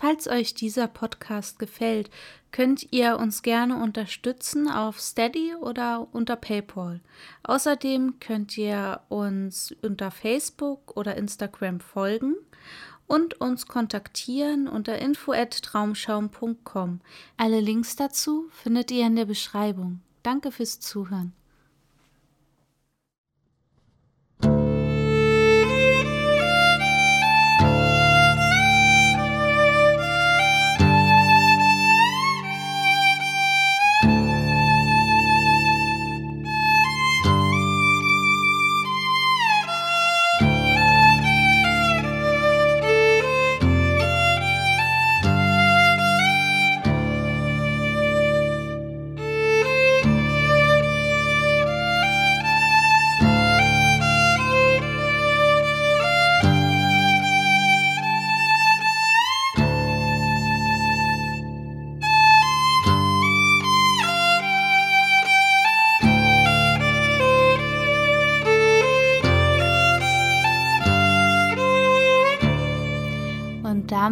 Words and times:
Falls 0.00 0.26
euch 0.28 0.54
dieser 0.54 0.88
Podcast 0.88 1.58
gefällt, 1.58 2.08
könnt 2.52 2.90
ihr 2.90 3.18
uns 3.18 3.42
gerne 3.42 3.76
unterstützen 3.76 4.66
auf 4.66 4.98
Steady 4.98 5.54
oder 5.54 6.08
unter 6.12 6.36
PayPal. 6.36 7.00
Außerdem 7.42 8.18
könnt 8.18 8.56
ihr 8.56 9.02
uns 9.10 9.74
unter 9.82 10.10
Facebook 10.10 10.96
oder 10.96 11.18
Instagram 11.18 11.80
folgen 11.80 12.34
und 13.08 13.42
uns 13.42 13.66
kontaktieren 13.66 14.68
unter 14.68 14.98
info@traumschaum.com. 14.98 17.02
Alle 17.36 17.60
Links 17.60 17.94
dazu 17.94 18.48
findet 18.52 18.90
ihr 18.90 19.06
in 19.06 19.16
der 19.16 19.26
Beschreibung. 19.26 20.00
Danke 20.22 20.50
fürs 20.50 20.80
Zuhören. 20.80 21.34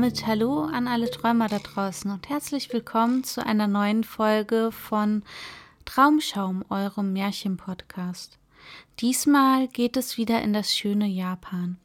Damit 0.08 0.26
hallo 0.26 0.62
an 0.62 0.88
alle 0.88 1.10
Träumer 1.10 1.48
da 1.48 1.58
draußen 1.58 2.10
und 2.10 2.30
herzlich 2.30 2.72
willkommen 2.72 3.24
zu 3.24 3.44
einer 3.44 3.66
neuen 3.66 4.04
Folge 4.04 4.72
von 4.72 5.22
Traumschaum, 5.84 6.64
eurem 6.70 7.12
Märchen-Podcast. 7.12 8.38
Diesmal 9.00 9.68
geht 9.68 9.98
es 9.98 10.16
wieder 10.16 10.40
in 10.40 10.54
das 10.54 10.74
schöne 10.74 11.06
Japan. 11.06 11.76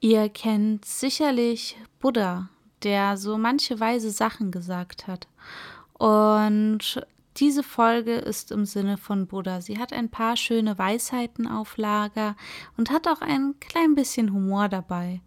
Ihr 0.00 0.28
kennt 0.28 0.84
sicherlich 0.84 1.76
Buddha, 2.00 2.48
der 2.82 3.16
so 3.16 3.38
manche 3.38 3.78
weise 3.78 4.10
Sachen 4.10 4.50
gesagt 4.50 5.06
hat. 5.06 5.28
Und 5.92 7.06
diese 7.36 7.62
Folge 7.62 8.14
ist 8.14 8.50
im 8.52 8.66
Sinne 8.66 8.98
von 8.98 9.26
Buddha. 9.26 9.60
Sie 9.60 9.78
hat 9.78 9.92
ein 9.92 10.10
paar 10.10 10.36
schöne 10.36 10.76
Weisheiten 10.78 11.46
auf 11.46 11.76
Lager 11.78 12.36
und 12.76 12.90
hat 12.90 13.08
auch 13.08 13.22
ein 13.22 13.54
klein 13.60 13.94
bisschen 13.94 14.32
Humor 14.32 14.68
dabei. 14.68 15.20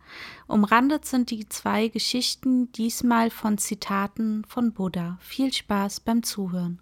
Umrandet 0.47 1.05
sind 1.05 1.31
die 1.31 1.49
zwei 1.49 1.87
Geschichten 1.87 2.71
diesmal 2.73 3.31
von 3.31 3.57
Zitaten 3.57 4.43
von 4.47 4.73
Buddha. 4.73 5.17
Viel 5.19 5.51
Spaß 5.51 6.01
beim 6.01 6.21
Zuhören. 6.21 6.79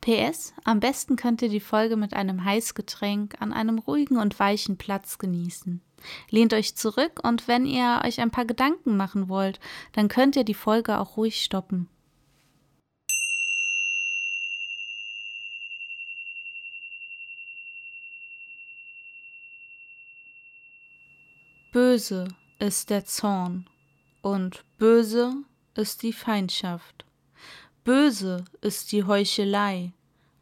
PS, 0.00 0.54
am 0.64 0.80
besten 0.80 1.16
könnt 1.16 1.42
ihr 1.42 1.50
die 1.50 1.60
Folge 1.60 1.96
mit 1.96 2.14
einem 2.14 2.44
Heißgetränk 2.44 3.36
an 3.40 3.52
einem 3.52 3.78
ruhigen 3.78 4.16
und 4.16 4.38
weichen 4.38 4.78
Platz 4.78 5.18
genießen. 5.18 5.82
Lehnt 6.30 6.54
euch 6.54 6.76
zurück 6.76 7.20
und 7.22 7.48
wenn 7.48 7.66
ihr 7.66 8.00
euch 8.04 8.20
ein 8.20 8.30
paar 8.30 8.46
Gedanken 8.46 8.96
machen 8.96 9.28
wollt, 9.28 9.60
dann 9.92 10.08
könnt 10.08 10.36
ihr 10.36 10.44
die 10.44 10.54
Folge 10.54 10.98
auch 10.98 11.18
ruhig 11.18 11.42
stoppen. 11.42 11.88
Böse 21.72 22.26
ist 22.58 22.90
der 22.90 23.04
Zorn 23.04 23.70
und 24.22 24.64
böse 24.78 25.36
ist 25.76 26.02
die 26.02 26.12
Feindschaft. 26.12 27.04
Böse 27.84 28.44
ist 28.60 28.90
die 28.90 29.04
Heuchelei 29.04 29.92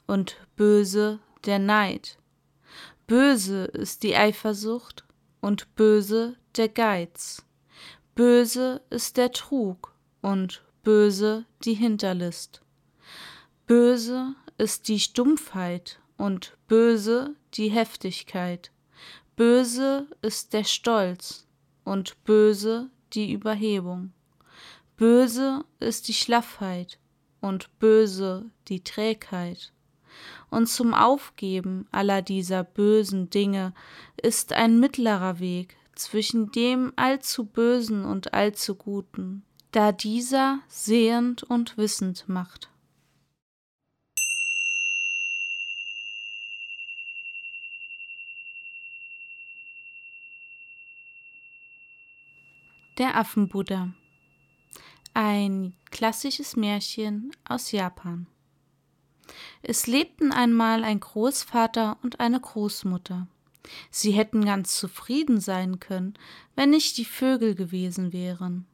und 0.06 0.38
böse 0.56 1.18
der 1.44 1.58
Neid. 1.58 2.16
Böse 3.06 3.66
ist 3.66 4.04
die 4.04 4.16
Eifersucht 4.16 5.04
und 5.42 5.74
böse 5.74 6.36
der 6.56 6.70
Geiz. 6.70 7.44
Böse 8.14 8.80
ist 8.88 9.18
der 9.18 9.30
Trug 9.30 9.92
und 10.22 10.64
böse 10.82 11.44
die 11.62 11.74
Hinterlist. 11.74 12.62
Böse 13.66 14.34
ist 14.56 14.88
die 14.88 14.98
Stumpfheit 14.98 16.00
und 16.16 16.56
böse 16.68 17.36
die 17.52 17.68
Heftigkeit. 17.68 18.72
Böse 19.38 20.08
ist 20.20 20.52
der 20.52 20.64
Stolz 20.64 21.46
und 21.84 22.24
böse 22.24 22.90
die 23.12 23.30
Überhebung. 23.32 24.12
Böse 24.96 25.64
ist 25.78 26.08
die 26.08 26.14
Schlaffheit 26.14 26.98
und 27.40 27.70
böse 27.78 28.46
die 28.66 28.82
Trägheit. 28.82 29.72
Und 30.50 30.66
zum 30.66 30.92
Aufgeben 30.92 31.86
aller 31.92 32.20
dieser 32.20 32.64
bösen 32.64 33.30
Dinge 33.30 33.74
ist 34.20 34.52
ein 34.54 34.80
mittlerer 34.80 35.38
Weg 35.38 35.76
zwischen 35.94 36.50
dem 36.50 36.92
allzu 36.96 37.44
Bösen 37.44 38.04
und 38.04 38.34
allzu 38.34 38.74
Guten, 38.74 39.44
da 39.70 39.92
dieser 39.92 40.58
sehend 40.66 41.44
und 41.44 41.78
wissend 41.78 42.28
macht. 42.28 42.70
Der 52.98 53.16
Affenbuddha. 53.16 53.94
Ein 55.14 55.72
klassisches 55.92 56.56
Märchen 56.56 57.30
aus 57.48 57.70
Japan. 57.70 58.26
Es 59.62 59.86
lebten 59.86 60.32
einmal 60.32 60.82
ein 60.82 60.98
Großvater 60.98 61.96
und 62.02 62.18
eine 62.18 62.40
Großmutter. 62.40 63.28
Sie 63.92 64.10
hätten 64.10 64.44
ganz 64.44 64.74
zufrieden 64.76 65.38
sein 65.38 65.78
können, 65.78 66.14
wenn 66.56 66.70
nicht 66.70 66.96
die 66.98 67.04
Vögel 67.04 67.54
gewesen 67.54 68.12
wären. 68.12 68.66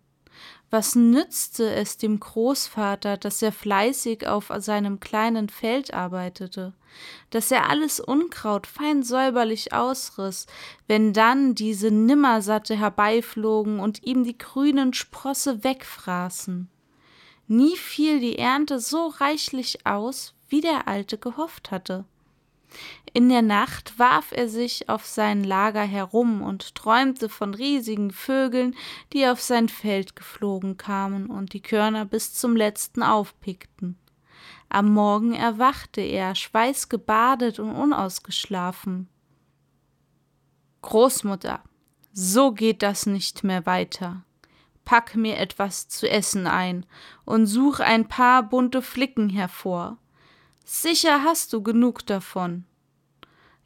Was 0.70 0.96
nützte 0.96 1.72
es 1.72 1.98
dem 1.98 2.18
Großvater, 2.18 3.16
dass 3.16 3.42
er 3.42 3.52
fleißig 3.52 4.26
auf 4.26 4.52
seinem 4.58 4.98
kleinen 4.98 5.48
Feld 5.48 5.94
arbeitete, 5.94 6.72
dass 7.30 7.50
er 7.50 7.68
alles 7.68 8.00
Unkraut 8.00 8.66
fein 8.66 9.02
säuberlich 9.02 9.72
ausriss, 9.72 10.46
wenn 10.88 11.12
dann 11.12 11.54
diese 11.54 11.90
Nimmersatte 11.90 12.76
herbeiflogen 12.76 13.78
und 13.78 14.04
ihm 14.04 14.24
die 14.24 14.36
grünen 14.36 14.94
Sprosse 14.94 15.62
wegfraßen? 15.62 16.68
Nie 17.46 17.76
fiel 17.76 18.20
die 18.20 18.38
Ernte 18.38 18.80
so 18.80 19.06
reichlich 19.06 19.86
aus, 19.86 20.34
wie 20.48 20.60
der 20.60 20.88
Alte 20.88 21.18
gehofft 21.18 21.70
hatte. 21.70 22.04
In 23.12 23.28
der 23.28 23.42
Nacht 23.42 23.98
warf 23.98 24.32
er 24.32 24.48
sich 24.48 24.88
auf 24.88 25.06
sein 25.06 25.44
Lager 25.44 25.82
herum 25.82 26.42
und 26.42 26.74
träumte 26.74 27.28
von 27.28 27.54
riesigen 27.54 28.10
Vögeln, 28.10 28.74
die 29.12 29.26
auf 29.26 29.40
sein 29.40 29.68
Feld 29.68 30.16
geflogen 30.16 30.76
kamen 30.76 31.26
und 31.30 31.52
die 31.52 31.62
Körner 31.62 32.04
bis 32.04 32.34
zum 32.34 32.56
letzten 32.56 33.02
aufpickten. 33.02 33.98
Am 34.68 34.92
Morgen 34.92 35.34
erwachte 35.34 36.00
er, 36.00 36.34
schweißgebadet 36.34 37.60
und 37.60 37.70
unausgeschlafen. 37.70 39.08
Großmutter, 40.82 41.62
so 42.12 42.52
geht 42.52 42.82
das 42.82 43.06
nicht 43.06 43.44
mehr 43.44 43.66
weiter. 43.66 44.25
Pack 44.84 45.14
mir 45.14 45.38
etwas 45.38 45.88
zu 45.88 46.10
essen 46.10 46.46
ein 46.46 46.84
und 47.25 47.46
such 47.46 47.81
ein 47.81 48.08
paar 48.08 48.43
bunte 48.43 48.82
Flicken 48.82 49.31
hervor. 49.31 49.99
Sicher 50.64 51.22
hast 51.22 51.52
du 51.52 51.62
genug 51.62 52.06
davon. 52.06 52.64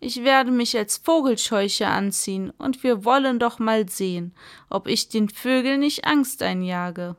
Ich 0.00 0.22
werde 0.24 0.50
mich 0.50 0.76
als 0.76 0.96
Vogelscheuche 0.96 1.86
anziehen, 1.88 2.50
und 2.58 2.82
wir 2.82 3.04
wollen 3.04 3.38
doch 3.38 3.58
mal 3.58 3.88
sehen, 3.88 4.34
ob 4.68 4.86
ich 4.86 5.08
den 5.08 5.28
Vögeln 5.28 5.80
nicht 5.80 6.04
Angst 6.04 6.42
einjage, 6.42 7.16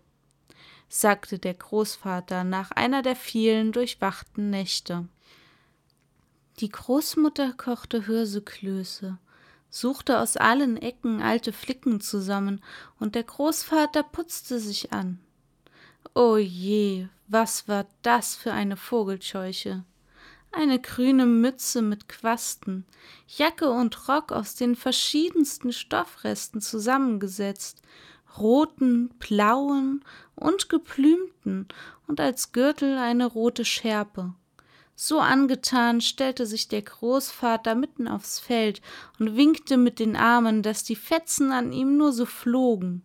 sagte 0.87 1.39
der 1.39 1.53
Großvater 1.53 2.43
nach 2.43 2.71
einer 2.71 3.01
der 3.01 3.15
vielen 3.15 3.71
durchwachten 3.71 4.49
Nächte. 4.49 5.07
Die 6.59 6.69
Großmutter 6.69 7.53
kochte 7.53 8.05
Hirseklöße, 8.05 9.17
suchte 9.69 10.19
aus 10.19 10.35
allen 10.35 10.77
Ecken 10.77 11.21
alte 11.21 11.53
Flicken 11.53 12.01
zusammen, 12.01 12.61
und 12.99 13.15
der 13.15 13.23
Großvater 13.23 14.03
putzte 14.03 14.59
sich 14.59 14.91
an. 14.93 15.19
O 16.15 16.37
je, 16.37 17.07
was 17.29 17.67
war 17.67 17.85
das 18.01 18.35
für 18.35 18.51
eine 18.51 18.75
Vogelscheuche? 18.75 19.83
eine 20.51 20.79
grüne 20.79 21.25
Mütze 21.25 21.81
mit 21.81 22.09
Quasten, 22.09 22.85
Jacke 23.27 23.69
und 23.69 24.07
Rock 24.07 24.31
aus 24.31 24.55
den 24.55 24.75
verschiedensten 24.75 25.71
Stoffresten 25.71 26.61
zusammengesetzt, 26.61 27.81
roten, 28.37 29.09
blauen 29.19 30.03
und 30.35 30.69
geplümten 30.69 31.67
und 32.07 32.19
als 32.19 32.51
Gürtel 32.51 32.97
eine 32.97 33.25
rote 33.25 33.65
Schärpe. 33.65 34.33
So 34.95 35.19
angetan 35.19 36.01
stellte 36.01 36.45
sich 36.45 36.67
der 36.67 36.81
Großvater 36.81 37.73
mitten 37.73 38.07
aufs 38.07 38.39
Feld 38.39 38.81
und 39.17 39.37
winkte 39.37 39.77
mit 39.77 39.99
den 39.99 40.15
Armen, 40.15 40.61
dass 40.61 40.83
die 40.83 40.97
Fetzen 40.97 41.51
an 41.51 41.71
ihm 41.71 41.95
nur 41.95 42.11
so 42.11 42.25
flogen. 42.25 43.03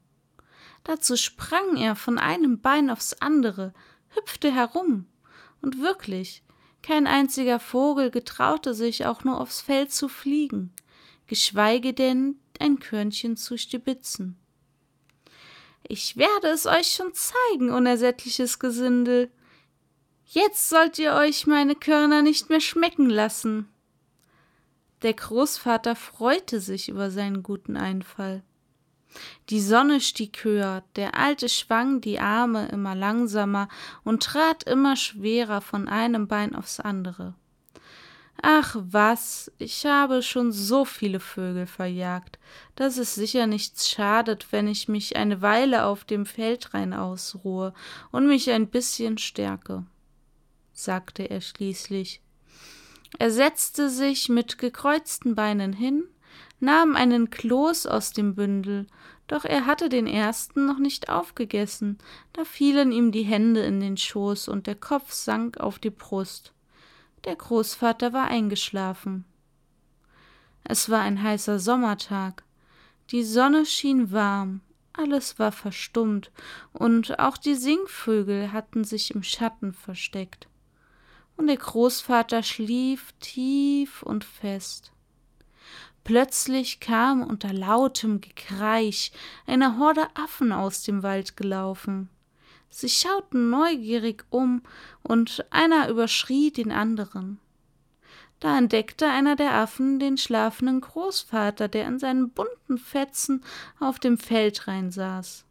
Dazu 0.83 1.17
sprang 1.17 1.77
er 1.77 1.95
von 1.95 2.19
einem 2.19 2.61
Bein 2.61 2.91
aufs 2.91 3.15
andere, 3.15 3.73
hüpfte 4.15 4.53
herum, 4.55 5.07
und 5.61 5.81
wirklich, 5.81 6.43
kein 6.83 7.07
einziger 7.07 7.59
Vogel 7.59 8.11
getraute 8.11 8.75
sich 8.75 9.07
auch 9.07 9.25
nur 9.25 9.41
aufs 9.41 9.63
Feld 9.63 9.93
zu 9.93 10.09
fliegen, 10.09 10.73
geschweige 11.27 11.95
denn 11.95 12.37
ein 12.59 12.79
Körnchen 12.79 13.37
zu 13.37 13.57
stibitzen. 13.57 14.37
Ich 15.87 16.17
werde 16.17 16.49
es 16.49 16.67
euch 16.67 16.89
schon 16.89 17.13
zeigen, 17.15 17.71
unersättliches 17.71 18.59
Gesindel. 18.59 19.31
Jetzt 20.27 20.69
sollt 20.69 20.99
ihr 20.99 21.15
euch 21.15 21.47
meine 21.47 21.75
Körner 21.75 22.23
nicht 22.23 22.49
mehr 22.49 22.61
schmecken 22.61 23.09
lassen. 23.11 23.69
Der 25.03 25.13
Großvater 25.13 25.97
freute 25.97 26.61
sich 26.61 26.89
über 26.89 27.11
seinen 27.11 27.43
guten 27.43 27.77
Einfall. 27.77 28.43
Die 29.51 29.61
Sonne 29.61 30.01
stieg 30.01 30.43
höher, 30.45 30.83
der 30.97 31.17
Alte 31.17 31.49
schwang 31.49 32.01
die 32.01 32.19
Arme 32.19 32.69
immer 32.69 32.95
langsamer 32.95 33.69
und 34.03 34.23
trat 34.23 34.65
immer 34.65 34.97
schwerer 34.97 35.61
von 35.61 35.89
einem 35.89 36.29
Bein 36.29 36.55
aufs 36.55 36.81
andere. 36.81 37.35
Ach 38.43 38.77
was, 38.79 39.51
ich 39.59 39.87
habe 39.87 40.23
schon 40.23 40.53
so 40.53 40.85
viele 40.85 41.21
Vögel 41.21 41.67
verjagt, 41.67 42.39
dass 42.77 42.99
es 42.99 43.15
sicher 43.15 43.47
nichts 43.47 43.89
schadet, 43.89 44.49
wenn 44.51 44.69
ich 44.69 44.89
mich 44.89 45.17
eine 45.17 45.41
Weile 45.41 45.87
auf 45.87 46.05
dem 46.05 46.27
Feldrain 46.27 46.93
ausruhe 46.93 47.73
und 48.11 48.27
mich 48.27 48.51
ein 48.51 48.69
bisschen 48.69 49.19
stärke, 49.19 49.87
sagte 50.73 51.23
er 51.23 51.41
schließlich. 51.41 52.21
Er 53.19 53.31
setzte 53.31 53.89
sich 53.89 54.29
mit 54.29 54.59
gekreuzten 54.59 55.35
Beinen 55.35 55.73
hin, 55.73 56.05
nahm 56.61 56.97
einen 56.97 57.31
Kloß 57.31 57.87
aus 57.87 58.13
dem 58.13 58.35
Bündel, 58.35 58.87
doch 59.27 59.45
er 59.45 59.67
hatte 59.67 59.89
den 59.89 60.07
ersten 60.07 60.67
noch 60.67 60.79
nicht 60.79 61.09
aufgegessen, 61.09 61.99
da 62.33 62.45
fielen 62.45 62.93
ihm 62.93 63.13
die 63.13 63.23
Hände 63.23 63.61
in 63.61 63.81
den 63.81 63.97
Schoß 63.97 64.49
und 64.49 64.67
der 64.67 64.75
Kopf 64.75 65.13
sank 65.13 65.59
auf 65.59 65.79
die 65.79 65.91
Brust. 65.91 66.53
Der 67.25 67.37
Großvater 67.37 68.13
war 68.13 68.27
eingeschlafen. 68.27 69.25
Es 70.63 70.91
war 70.91 71.01
ein 71.01 71.23
heißer 71.23 71.59
Sommertag. 71.59 72.43
Die 73.11 73.23
Sonne 73.23 73.67
schien 73.67 74.13
warm, 74.13 74.61
alles 74.95 75.39
war 75.39 75.53
verstummt, 75.53 76.31
und 76.73 77.19
auch 77.19 77.37
die 77.37 77.55
Singvögel 77.55 78.53
hatten 78.53 78.85
sich 78.85 79.15
im 79.15 79.23
Schatten 79.23 79.73
versteckt. 79.73 80.49
Und 81.37 81.49
der 81.49 81.57
Großvater 81.57 82.43
schlief 82.43 83.13
tief 83.21 84.03
und 84.03 84.25
fest. 84.25 84.94
Plötzlich 86.05 86.81
kam 86.81 87.23
unter 87.23 87.53
lautem 87.53 88.21
Gekreisch 88.21 89.11
eine 89.47 89.79
Horde 89.79 90.07
Affen 90.15 90.53
aus 90.53 90.83
dem 90.83 91.03
Wald 91.03 91.37
gelaufen. 91.39 92.11
Sie 92.69 92.91
schauten 92.91 93.49
neugierig 93.49 94.25
um, 94.29 94.63
und 95.03 95.47
einer 95.51 95.89
überschrie 95.89 96.51
den 96.51 96.73
anderen. 96.73 97.39
Da 98.39 98.59
entdeckte 98.59 99.07
einer 99.07 99.37
der 99.37 99.55
Affen 99.55 99.99
den 99.99 100.19
schlafenden 100.19 100.83
Großvater, 100.83 101.69
der 101.69 101.87
in 101.87 101.99
seinen 101.99 102.31
bunten 102.31 102.77
Fetzen 102.77 103.43
auf 103.81 103.99
dem 103.99 104.19
Feldrain 104.19 104.91
saß. 104.91 105.47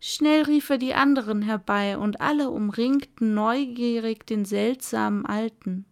Schnell 0.00 0.42
rief 0.44 0.70
er 0.70 0.78
die 0.78 0.94
anderen 0.94 1.42
herbei, 1.42 1.98
und 1.98 2.22
alle 2.22 2.48
umringten 2.48 3.34
neugierig 3.34 4.26
den 4.26 4.46
seltsamen 4.46 5.26
Alten, 5.26 5.84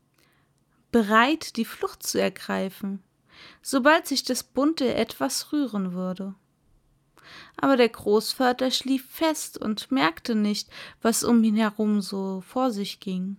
bereit, 0.90 1.56
die 1.56 1.64
Flucht 1.66 2.02
zu 2.02 2.18
ergreifen, 2.18 3.02
sobald 3.62 4.06
sich 4.06 4.24
das 4.24 4.42
Bunte 4.42 4.94
etwas 4.94 5.52
rühren 5.52 5.92
würde 5.92 6.34
aber 7.56 7.76
der 7.76 7.88
Großvater 7.88 8.70
schlief 8.70 9.06
fest 9.08 9.58
und 9.58 9.90
merkte 9.90 10.34
nicht, 10.34 10.68
was 11.00 11.24
um 11.24 11.42
ihn 11.44 11.56
herum 11.56 12.00
so 12.00 12.42
vor 12.46 12.70
sich 12.70 13.00
ging. 13.00 13.36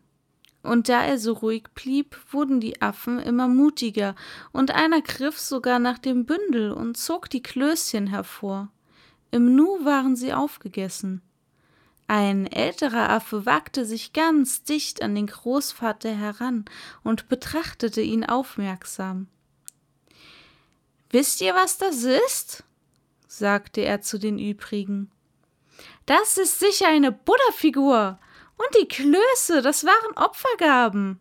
Und 0.62 0.88
da 0.88 1.04
er 1.04 1.18
so 1.18 1.34
ruhig 1.34 1.66
blieb, 1.76 2.18
wurden 2.32 2.62
die 2.62 2.82
Affen 2.82 3.20
immer 3.20 3.50
mutiger, 3.50 4.16
und 4.54 4.72
einer 4.72 5.02
griff 5.02 5.38
sogar 5.38 5.80
nach 5.80 5.98
dem 5.98 6.26
Bündel 6.26 6.72
und 6.72 6.96
zog 6.96 7.30
die 7.30 7.44
Klößchen 7.44 8.08
hervor. 8.08 8.70
Im 9.32 9.56
Nu 9.56 9.84
waren 9.84 10.16
sie 10.16 10.34
aufgegessen. 10.34 11.22
Ein 12.08 12.48
älterer 12.48 13.10
Affe 13.10 13.46
wagte 13.46 13.86
sich 13.86 14.14
ganz 14.14 14.64
dicht 14.64 15.02
an 15.02 15.16
den 15.16 15.28
Großvater 15.28 16.12
heran 16.12 16.66
und 17.04 17.28
betrachtete 17.28 18.02
ihn 18.02 18.24
aufmerksam. 18.24 19.28
Wisst 21.14 21.42
ihr, 21.42 21.54
was 21.54 21.78
das 21.78 22.02
ist? 22.04 22.64
sagte 23.28 23.82
er 23.82 24.02
zu 24.02 24.18
den 24.18 24.40
übrigen. 24.40 25.12
Das 26.08 26.40
ist 26.40 26.58
sicher 26.58 26.88
eine 26.88 27.12
Buddha-Figur. 27.12 28.20
Und 28.58 28.82
die 28.82 28.88
Klöße, 28.88 29.62
das 29.62 29.86
waren 29.86 30.18
Opfergaben. 30.18 31.20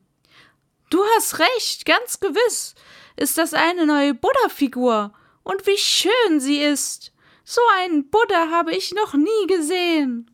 Du 0.89 0.99
hast 1.15 1.39
recht, 1.39 1.85
ganz 1.85 2.21
gewiss 2.21 2.75
ist 3.17 3.37
das 3.37 3.53
eine 3.53 3.85
neue 3.85 4.15
Buddha-Figur. 4.15 5.13
Und 5.43 5.67
wie 5.67 5.77
schön 5.77 6.41
sie 6.41 6.63
ist. 6.63 7.13
So 7.45 7.61
einen 7.77 8.09
Buddha 8.09 8.49
habe 8.51 8.75
ich 8.75 8.95
noch 8.95 9.13
nie 9.13 9.47
gesehen, 9.47 10.31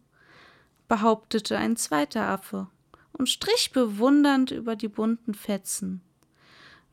behauptete 0.86 1.58
ein 1.58 1.76
zweiter 1.76 2.28
Affe 2.28 2.68
und 3.10 3.28
strich 3.28 3.72
bewundernd 3.72 4.52
über 4.52 4.76
die 4.76 4.86
bunten 4.86 5.34
Fetzen. 5.34 6.00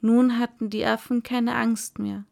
Nun 0.02 0.40
hatten 0.40 0.72
die 0.72 0.84
Affen 0.84 1.22
keine 1.22 1.54
Angst 1.54 2.00
mehr. 2.00 2.26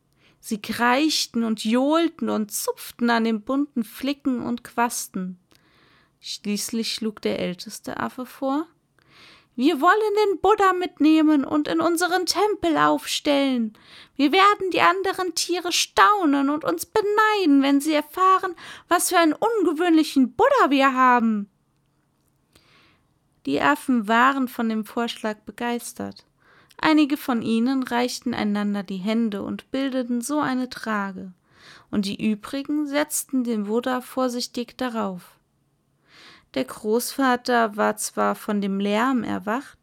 Sie 0.46 0.62
kreischten 0.62 1.46
und 1.46 1.64
johlten 1.64 2.28
und 2.28 2.52
zupften 2.52 3.10
an 3.10 3.24
den 3.24 3.44
bunten 3.44 3.86
Flicken 3.86 4.42
und 4.42 4.62
Quasten. 4.66 5.40
Schließlich 6.20 6.94
schlug 6.94 7.22
der 7.22 7.40
älteste 7.40 7.96
Affe 7.96 8.26
vor 8.26 8.68
Wir 9.56 9.80
wollen 9.80 10.16
den 10.28 10.42
Buddha 10.42 10.74
mitnehmen 10.74 11.46
und 11.46 11.70
in 11.70 11.80
unseren 11.80 12.26
Tempel 12.26 12.76
aufstellen. 12.76 13.72
Wir 14.18 14.34
werden 14.34 14.70
die 14.74 14.82
anderen 14.82 15.34
Tiere 15.34 15.72
staunen 15.72 16.50
und 16.50 16.66
uns 16.66 16.88
beneiden, 16.88 17.64
wenn 17.64 17.80
sie 17.80 17.94
erfahren, 17.94 18.54
was 18.90 19.08
für 19.08 19.20
einen 19.20 19.32
ungewöhnlichen 19.32 20.34
Buddha 20.34 20.70
wir 20.70 20.94
haben. 20.94 21.50
Die 23.46 23.62
Affen 23.62 24.10
waren 24.10 24.50
von 24.50 24.68
dem 24.68 24.84
Vorschlag 24.84 25.38
begeistert. 25.46 26.26
Einige 26.86 27.16
von 27.16 27.42
ihnen 27.42 27.84
reichten 27.84 28.34
einander 28.34 28.84
die 28.84 28.98
Hände 28.98 29.42
und 29.42 29.72
bildeten 29.72 30.20
so 30.20 30.42
eine 30.42 30.68
Trage, 30.68 31.32
und 31.90 32.06
die 32.06 32.30
übrigen 32.30 32.88
setzten 32.88 33.46
den 33.46 33.64
Buddha 33.64 34.02
vorsichtig 34.02 34.78
darauf. 34.78 35.40
Der 36.56 36.66
Großvater 36.66 37.78
war 37.78 37.96
zwar 37.96 38.36
von 38.36 38.60
dem 38.60 38.82
Lärm 38.82 39.24
erwacht, 39.24 39.78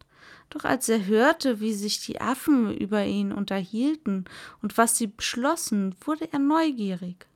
doch 0.51 0.65
als 0.65 0.91
er 0.91 1.07
hörte, 1.07 1.59
wie 1.61 1.73
sich 1.73 2.05
die 2.05 2.21
Affen 2.21 2.77
über 2.77 3.03
ihn 3.03 3.33
unterhielten 3.33 4.27
und 4.61 4.77
was 4.77 4.99
sie 4.99 5.07
beschlossen, 5.07 5.97
wurde 6.03 6.31
er 6.31 6.39
neugierig. 6.39 7.27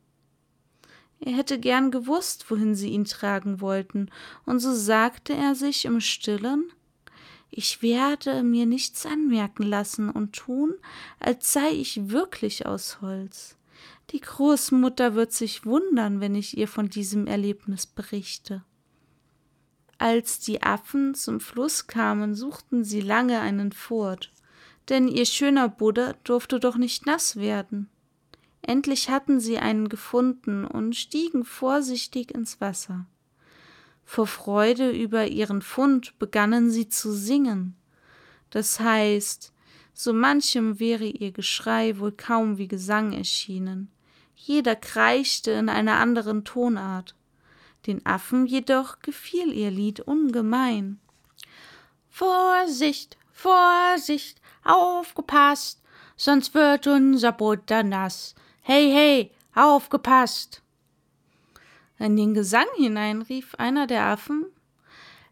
Er 1.21 1.33
hätte 1.33 1.59
gern 1.59 1.91
gewusst, 1.91 2.51
wohin 2.51 2.75
sie 2.75 2.91
ihn 2.91 3.07
tragen 3.07 3.63
wollten, 3.63 4.11
und 4.45 4.59
so 4.59 4.75
sagte 4.75 5.33
er 5.33 5.55
sich 5.55 5.87
im 5.87 6.03
stillen 6.03 6.71
ich 7.51 7.83
werde 7.83 8.43
mir 8.43 8.67
nichts 8.67 9.07
anmerken 9.07 9.63
lassen 9.63 10.11
und 10.11 10.35
tun, 10.35 10.75
als 11.21 11.53
sei 11.53 11.71
ich 11.71 12.11
wirklich 12.11 12.67
aus 12.67 13.01
Holz. 13.01 13.57
Die 14.11 14.21
Großmutter 14.21 15.15
wird 15.15 15.33
sich 15.33 15.65
wundern, 15.65 16.21
wenn 16.21 16.35
ich 16.35 16.57
ihr 16.57 16.69
von 16.69 16.89
diesem 16.89 17.27
Erlebnis 17.27 17.87
berichte. 17.87 18.65
Als 19.99 20.41
die 20.41 20.63
Affen 20.63 21.15
zum 21.15 21.41
Fluss 21.41 21.87
kamen, 21.87 22.35
suchten 22.35 22.85
sie 22.85 23.01
lange 23.01 23.41
einen 23.41 23.73
Furt, 23.73 24.33
denn 24.89 25.09
ihr 25.09 25.25
schöner 25.25 25.69
Buddha 25.69 26.15
durfte 26.25 26.61
doch 26.61 26.77
nicht 26.77 27.07
nass 27.07 27.37
werden. 27.37 27.89
Endlich 28.61 29.11
hatten 29.11 29.41
sie 29.41 29.59
einen 29.59 29.89
gefunden 29.89 30.65
und 30.65 30.97
stiegen 30.97 31.45
vorsichtig 31.45 32.35
ins 32.35 32.61
Wasser. 32.61 33.07
Vor 34.05 34.27
Freude 34.27 34.91
über 34.91 35.27
ihren 35.27 35.63
Fund 35.63 36.19
begannen 36.19 36.71
sie 36.71 36.89
zu 36.89 37.13
singen. 37.13 37.77
Das 38.51 38.79
heißt, 38.81 39.53
so 39.93 40.13
manchem 40.13 40.79
wäre 40.81 41.05
ihr 41.07 41.33
Geschrei 41.33 41.99
wohl 41.99 42.13
kaum 42.13 42.59
wie 42.59 42.69
Gesang 42.69 43.13
erschienen. 43.13 43.91
Jeder 44.37 44.77
kreischte 44.77 45.53
in 45.53 45.69
einer 45.69 45.99
anderen 45.99 46.45
Tonart. 46.45 47.15
Den 47.87 48.05
Affen 48.05 48.47
jedoch 48.47 49.01
gefiel 49.01 49.53
ihr 49.53 49.71
Lied 49.71 50.01
ungemein. 50.01 50.99
Vorsicht, 52.11 53.17
Vorsicht, 53.33 54.41
aufgepasst, 54.65 55.83
sonst 56.17 56.55
wird 56.55 56.87
unser 56.87 57.33
Butter 57.33 57.83
nass. 57.83 58.35
Hey, 58.63 58.91
hey, 58.91 59.31
aufgepasst! 59.55 60.64
In 61.99 62.17
den 62.17 62.35
Gesang 62.35 62.67
hinein 62.77 63.23
rief 63.23 63.55
einer 63.57 63.87
der 63.87 64.05
Affen 64.05 64.47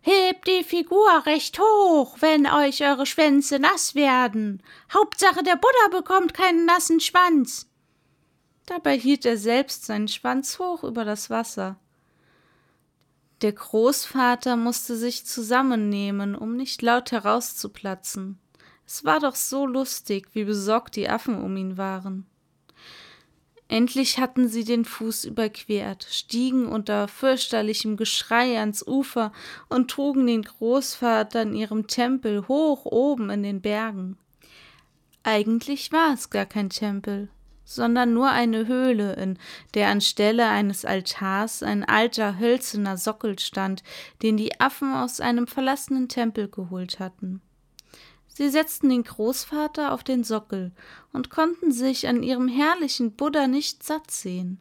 Hebt 0.04 0.48
die 0.48 0.64
Figur 0.64 1.26
recht 1.26 1.60
hoch, 1.60 2.16
wenn 2.18 2.48
euch 2.48 2.82
eure 2.82 3.06
Schwänze 3.06 3.60
nass 3.60 3.94
werden. 3.94 4.60
Hauptsache 4.92 5.44
der 5.44 5.54
Buddha 5.54 5.96
bekommt 5.96 6.34
keinen 6.34 6.66
nassen 6.66 6.98
Schwanz. 6.98 7.68
Dabei 8.66 8.98
hielt 8.98 9.24
er 9.24 9.38
selbst 9.38 9.86
seinen 9.86 10.08
Schwanz 10.08 10.58
hoch 10.58 10.82
über 10.82 11.04
das 11.04 11.30
Wasser. 11.30 11.76
Der 13.42 13.52
Großvater 13.52 14.56
musste 14.56 14.96
sich 14.96 15.24
zusammennehmen, 15.24 16.34
um 16.34 16.56
nicht 16.56 16.82
laut 16.82 17.12
herauszuplatzen. 17.12 18.40
Es 18.84 19.04
war 19.04 19.20
doch 19.20 19.36
so 19.36 19.66
lustig, 19.66 20.28
wie 20.32 20.44
besorgt 20.44 20.96
die 20.96 21.08
Affen 21.08 21.40
um 21.40 21.56
ihn 21.56 21.76
waren. 21.76 22.26
Endlich 23.72 24.18
hatten 24.18 24.48
sie 24.48 24.64
den 24.64 24.84
Fuß 24.84 25.24
überquert, 25.24 26.06
stiegen 26.10 26.66
unter 26.66 27.08
fürchterlichem 27.08 27.96
Geschrei 27.96 28.58
ans 28.58 28.86
Ufer 28.86 29.32
und 29.70 29.90
trugen 29.90 30.26
den 30.26 30.42
Großvater 30.42 31.40
in 31.40 31.54
ihrem 31.54 31.86
Tempel 31.86 32.46
hoch 32.48 32.84
oben 32.84 33.30
in 33.30 33.42
den 33.42 33.62
Bergen. 33.62 34.18
Eigentlich 35.22 35.90
war 35.90 36.12
es 36.12 36.28
gar 36.28 36.44
kein 36.44 36.68
Tempel, 36.68 37.30
sondern 37.64 38.12
nur 38.12 38.28
eine 38.28 38.66
Höhle, 38.66 39.14
in 39.14 39.38
der 39.72 39.88
anstelle 39.88 40.48
eines 40.48 40.84
Altars 40.84 41.62
ein 41.62 41.82
alter 41.82 42.38
hölzerner 42.38 42.98
Sockel 42.98 43.38
stand, 43.38 43.82
den 44.20 44.36
die 44.36 44.60
Affen 44.60 44.92
aus 44.92 45.18
einem 45.18 45.46
verlassenen 45.46 46.10
Tempel 46.10 46.46
geholt 46.50 47.00
hatten. 47.00 47.40
Sie 48.34 48.48
setzten 48.48 48.88
den 48.88 49.04
Großvater 49.04 49.92
auf 49.92 50.04
den 50.04 50.24
Sockel 50.24 50.72
und 51.12 51.28
konnten 51.28 51.70
sich 51.70 52.08
an 52.08 52.22
ihrem 52.22 52.48
herrlichen 52.48 53.14
Buddha 53.14 53.46
nicht 53.46 53.82
satt 53.82 54.10
sehen. 54.10 54.60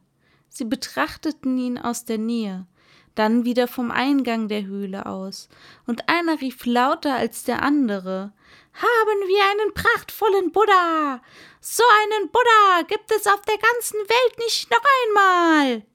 Sie 0.49 0.65
betrachteten 0.65 1.57
ihn 1.57 1.77
aus 1.77 2.03
der 2.03 2.17
Nähe, 2.17 2.67
dann 3.15 3.45
wieder 3.45 3.69
vom 3.69 3.89
Eingang 3.89 4.49
der 4.49 4.65
Höhle 4.65 5.05
aus, 5.05 5.47
und 5.87 6.09
einer 6.09 6.41
rief 6.41 6.65
lauter 6.65 7.15
als 7.15 7.43
der 7.43 7.61
andere 7.61 8.33
Haben 8.73 9.27
wir 9.27 9.43
einen 9.51 9.73
prachtvollen 9.73 10.51
Buddha. 10.51 11.21
So 11.61 11.83
einen 12.03 12.29
Buddha 12.29 12.81
gibt 12.87 13.09
es 13.11 13.25
auf 13.27 13.41
der 13.43 13.57
ganzen 13.57 13.99
Welt 13.99 14.37
nicht 14.39 14.69
noch 14.69 14.83
einmal. 15.07 15.85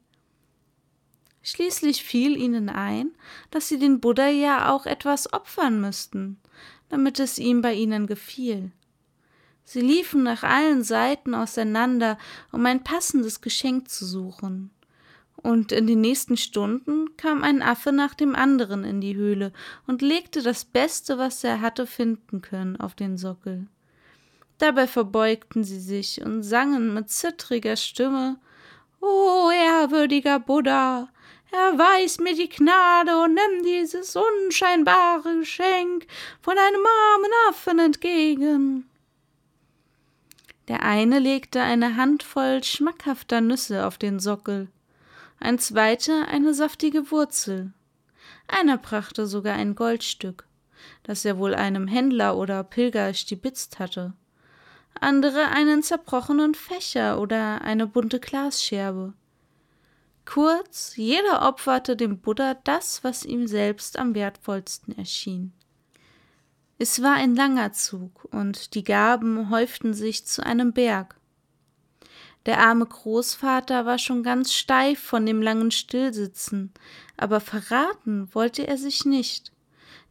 Schließlich 1.42 2.02
fiel 2.02 2.37
ihnen 2.37 2.71
ein, 2.71 3.14
dass 3.50 3.68
sie 3.68 3.78
den 3.78 4.00
Buddha 4.00 4.28
ja 4.28 4.73
auch 4.73 4.87
etwas 4.87 5.33
opfern 5.33 5.80
müssten 5.80 6.40
damit 6.88 7.19
es 7.21 7.38
ihm 7.38 7.62
bei 7.62 7.75
ihnen 7.75 8.07
gefiel. 8.07 8.73
Sie 9.64 9.81
liefen 9.81 10.23
nach 10.23 10.45
allen 10.45 10.85
Seiten 10.85 11.35
auseinander, 11.35 12.19
um 12.52 12.64
ein 12.66 12.85
passendes 12.85 13.40
Geschenk 13.40 13.90
zu 13.90 14.07
suchen. 14.07 14.71
Und 15.37 15.73
in 15.73 15.87
den 15.87 16.00
nächsten 16.00 16.37
Stunden 16.37 17.16
kam 17.16 17.43
ein 17.43 17.62
Affe 17.62 17.93
nach 17.93 18.14
dem 18.14 18.35
anderen 18.35 18.85
in 18.85 19.00
die 19.00 19.16
Höhle 19.16 19.52
und 19.87 20.02
legte 20.02 20.43
das 20.43 20.64
Beste, 20.64 21.19
was 21.19 21.45
er 21.45 21.61
hatte 21.61 21.87
finden 21.87 22.43
können, 22.43 22.76
auf 22.76 22.95
den 22.95 23.19
Sockel. 23.19 23.66
Dabei 24.59 24.87
verbeugten 24.87 25.64
sie 25.64 25.81
sich 25.81 26.23
und 26.25 26.43
sangen 26.43 26.95
mit 26.95 27.11
zittriger 27.11 27.76
Stimme 27.76 28.38
O 29.00 29.50
ehrwürdiger 29.50 30.40
Buddha, 30.40 31.09
Erweis 31.57 32.19
mir 32.19 32.35
die 32.35 32.51
Gnade 32.51 33.17
und 33.19 33.33
nimm 33.33 33.63
dieses 33.65 34.15
unscheinbare 34.15 35.39
Geschenk 35.39 36.07
von 36.43 36.57
einem 36.59 36.85
armen 36.85 37.31
Affen 37.49 37.79
entgegen. 37.79 38.87
Der 40.69 40.83
eine 40.83 41.19
legte 41.19 41.63
eine 41.63 41.97
Handvoll 41.97 42.63
schmackhafter 42.63 43.41
Nüsse 43.41 43.87
auf 43.87 43.97
den 43.97 44.21
Sockel, 44.21 44.69
ein 45.41 45.59
zweiter 45.59 46.29
eine 46.29 46.53
saftige 46.53 47.11
Wurzel, 47.11 47.73
einer 48.49 48.77
brachte 48.77 49.27
sogar 49.27 49.55
ein 49.55 49.75
Goldstück, 49.75 50.47
das 51.05 51.25
er 51.25 51.39
wohl 51.39 51.55
einem 51.55 51.89
Händler 51.89 52.37
oder 52.37 52.65
Pilger 52.65 53.15
stibitzt 53.15 53.79
hatte, 53.79 54.13
andere 55.01 55.49
einen 55.49 55.83
zerbrochenen 55.83 56.55
Fächer 56.55 57.19
oder 57.19 57.63
eine 57.63 57.87
bunte 57.87 58.21
Glasscherbe. 58.21 59.15
Kurz, 60.26 60.97
jeder 60.97 61.49
opferte 61.49 61.97
dem 61.97 62.18
Buddha 62.18 62.54
das, 62.64 63.02
was 63.02 63.25
ihm 63.25 63.47
selbst 63.47 63.99
am 63.99 64.14
wertvollsten 64.14 64.99
erschien. 64.99 65.52
Es 66.78 67.00
war 67.00 67.14
ein 67.14 67.35
langer 67.35 67.73
Zug, 67.73 68.28
und 68.33 68.75
die 68.75 68.85
Gaben 68.85 69.49
häuften 69.49 69.95
sich 69.95 70.26
zu 70.26 70.45
einem 70.45 70.75
Berg. 70.75 71.16
Der 72.45 72.61
arme 72.61 72.87
Großvater 72.87 73.87
war 73.87 73.99
schon 73.99 74.23
ganz 74.23 74.52
steif 74.52 75.00
von 75.00 75.25
dem 75.25 75.40
langen 75.40 75.71
Stillsitzen, 75.71 76.73
aber 77.16 77.40
verraten 77.40 78.28
wollte 78.35 78.66
er 78.66 78.76
sich 78.76 79.04
nicht, 79.04 79.52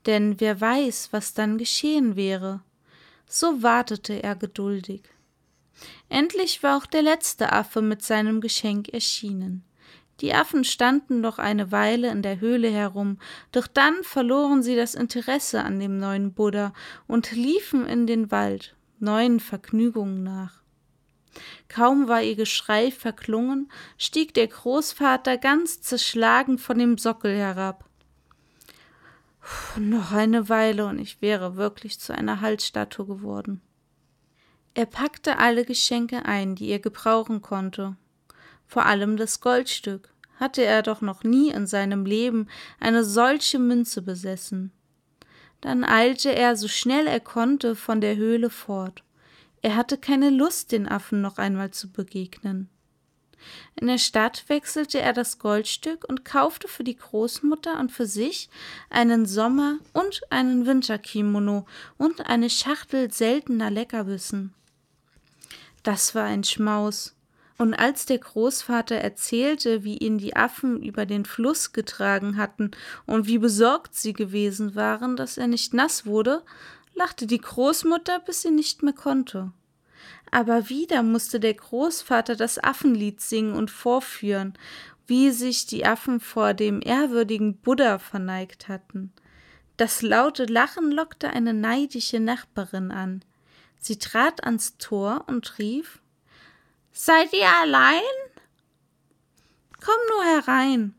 denn 0.05 0.39
wer 0.39 0.59
weiß, 0.59 1.09
was 1.11 1.33
dann 1.33 1.57
geschehen 1.57 2.15
wäre. 2.15 2.61
So 3.27 3.61
wartete 3.63 4.23
er 4.23 4.35
geduldig. 4.35 5.03
Endlich 6.09 6.63
war 6.63 6.77
auch 6.77 6.85
der 6.85 7.01
letzte 7.01 7.51
Affe 7.51 7.81
mit 7.81 8.01
seinem 8.01 8.41
Geschenk 8.41 8.89
erschienen. 8.89 9.63
Die 10.21 10.33
Affen 10.33 10.63
standen 10.63 11.19
noch 11.19 11.39
eine 11.39 11.71
Weile 11.71 12.09
in 12.09 12.21
der 12.21 12.39
Höhle 12.39 12.69
herum, 12.69 13.19
doch 13.51 13.67
dann 13.67 14.03
verloren 14.03 14.63
sie 14.63 14.75
das 14.75 14.95
Interesse 14.95 15.63
an 15.63 15.79
dem 15.79 15.97
neuen 15.97 16.33
Buddha 16.33 16.73
und 17.07 17.31
liefen 17.31 17.85
in 17.85 18.07
den 18.07 18.31
Wald, 18.31 18.75
neuen 18.99 19.39
Vergnügungen 19.39 20.23
nach. 20.23 20.61
Kaum 21.67 22.07
war 22.07 22.21
ihr 22.21 22.35
Geschrei 22.37 22.91
verklungen, 22.91 23.69
stieg 23.97 24.33
der 24.33 24.47
Großvater 24.47 25.37
ganz 25.37 25.81
zerschlagen 25.81 26.57
von 26.57 26.79
dem 26.79 26.97
Sockel 26.97 27.35
herab. 27.35 27.89
Puh, 29.41 29.81
noch 29.81 30.11
eine 30.13 30.47
Weile 30.47 30.85
und 30.85 30.97
ich 30.97 31.21
wäre 31.21 31.57
wirklich 31.57 31.99
zu 31.99 32.15
einer 32.15 32.39
Halsstatue 32.39 33.05
geworden. 33.05 33.61
Er 34.73 34.85
packte 34.85 35.37
alle 35.37 35.65
Geschenke 35.65 36.25
ein, 36.25 36.55
die 36.55 36.69
er 36.69 36.79
gebrauchen 36.79 37.41
konnte, 37.41 37.95
vor 38.75 38.87
allem 38.87 39.15
das 39.15 39.39
Goldstück, 39.39 40.09
hatte 40.37 40.61
er 40.61 40.83
doch 40.83 40.99
noch 40.99 41.23
nie 41.23 41.49
in 41.49 41.65
seinem 41.65 42.05
Leben 42.05 42.49
eine 42.77 43.05
solche 43.05 43.57
Münze 43.57 44.01
besessen. 44.01 44.73
Dann 45.61 45.85
eilte 45.85 46.35
er 46.35 46.57
so 46.57 46.67
schnell 46.67 47.07
er 47.07 47.21
konnte 47.21 47.77
von 47.77 48.01
der 48.01 48.17
Höhle 48.17 48.49
fort. 48.49 49.05
Er 49.61 49.77
hatte 49.77 49.97
keine 49.97 50.29
Lust, 50.29 50.73
den 50.73 50.89
Affen 50.89 51.21
noch 51.21 51.37
einmal 51.37 51.71
zu 51.71 51.89
begegnen. 51.89 52.67
In 53.79 53.87
der 53.87 53.97
Stadt 53.97 54.43
wechselte 54.49 54.99
er 54.99 55.13
das 55.13 55.39
Goldstück 55.39 56.03
und 56.09 56.25
kaufte 56.25 56.67
für 56.67 56.83
die 56.83 56.97
Großmutter 56.97 57.79
und 57.79 57.93
für 57.93 58.05
sich 58.05 58.49
einen 58.89 59.25
Sommer- 59.25 59.77
und 59.93 60.19
einen 60.31 60.65
Winterkimono 60.65 61.65
und 61.97 62.27
eine 62.27 62.49
Schachtel 62.49 63.09
seltener 63.09 63.71
Leckerbissen. 63.71 64.53
Das 65.83 66.13
war 66.13 66.25
ein 66.25 66.43
Schmaus. 66.43 67.14
Und 67.57 67.73
als 67.73 68.05
der 68.05 68.17
Großvater 68.17 68.95
erzählte, 68.95 69.83
wie 69.83 69.97
ihn 69.97 70.17
die 70.17 70.35
Affen 70.35 70.83
über 70.83 71.05
den 71.05 71.23
Fluss 71.23 71.71
getragen 71.71 72.37
hatten 72.37 72.71
und 73.05 73.27
wie 73.27 73.37
besorgt 73.37 73.95
sie 73.95 74.13
gewesen 74.13 74.75
waren, 74.75 75.15
dass 75.15 75.37
er 75.37 75.47
nicht 75.47 75.73
nass 75.73 76.05
wurde, 76.05 76.43
lachte 76.95 77.27
die 77.27 77.39
Großmutter, 77.39 78.19
bis 78.19 78.41
sie 78.41 78.51
nicht 78.51 78.83
mehr 78.83 78.93
konnte. 78.93 79.51
Aber 80.31 80.69
wieder 80.69 81.01
musste 81.01 81.39
der 81.39 81.53
Großvater 81.53 82.35
das 82.35 82.61
Affenlied 82.61 83.21
singen 83.21 83.53
und 83.53 83.71
vorführen, 83.71 84.53
wie 85.07 85.31
sich 85.31 85.65
die 85.65 85.85
Affen 85.85 86.19
vor 86.19 86.53
dem 86.53 86.81
ehrwürdigen 86.81 87.57
Buddha 87.57 87.99
verneigt 87.99 88.67
hatten. 88.67 89.13
Das 89.77 90.01
laute 90.01 90.45
Lachen 90.45 90.91
lockte 90.91 91.29
eine 91.29 91.53
neidische 91.53 92.19
Nachbarin 92.19 92.91
an. 92.91 93.23
Sie 93.77 93.99
trat 93.99 94.43
ans 94.43 94.77
Tor 94.77 95.25
und 95.27 95.59
rief 95.59 96.01
Seid 96.97 97.33
ihr 97.33 97.49
allein? 97.61 98.01
Komm 99.83 99.99
nur 100.09 100.23
herein. 100.23 100.95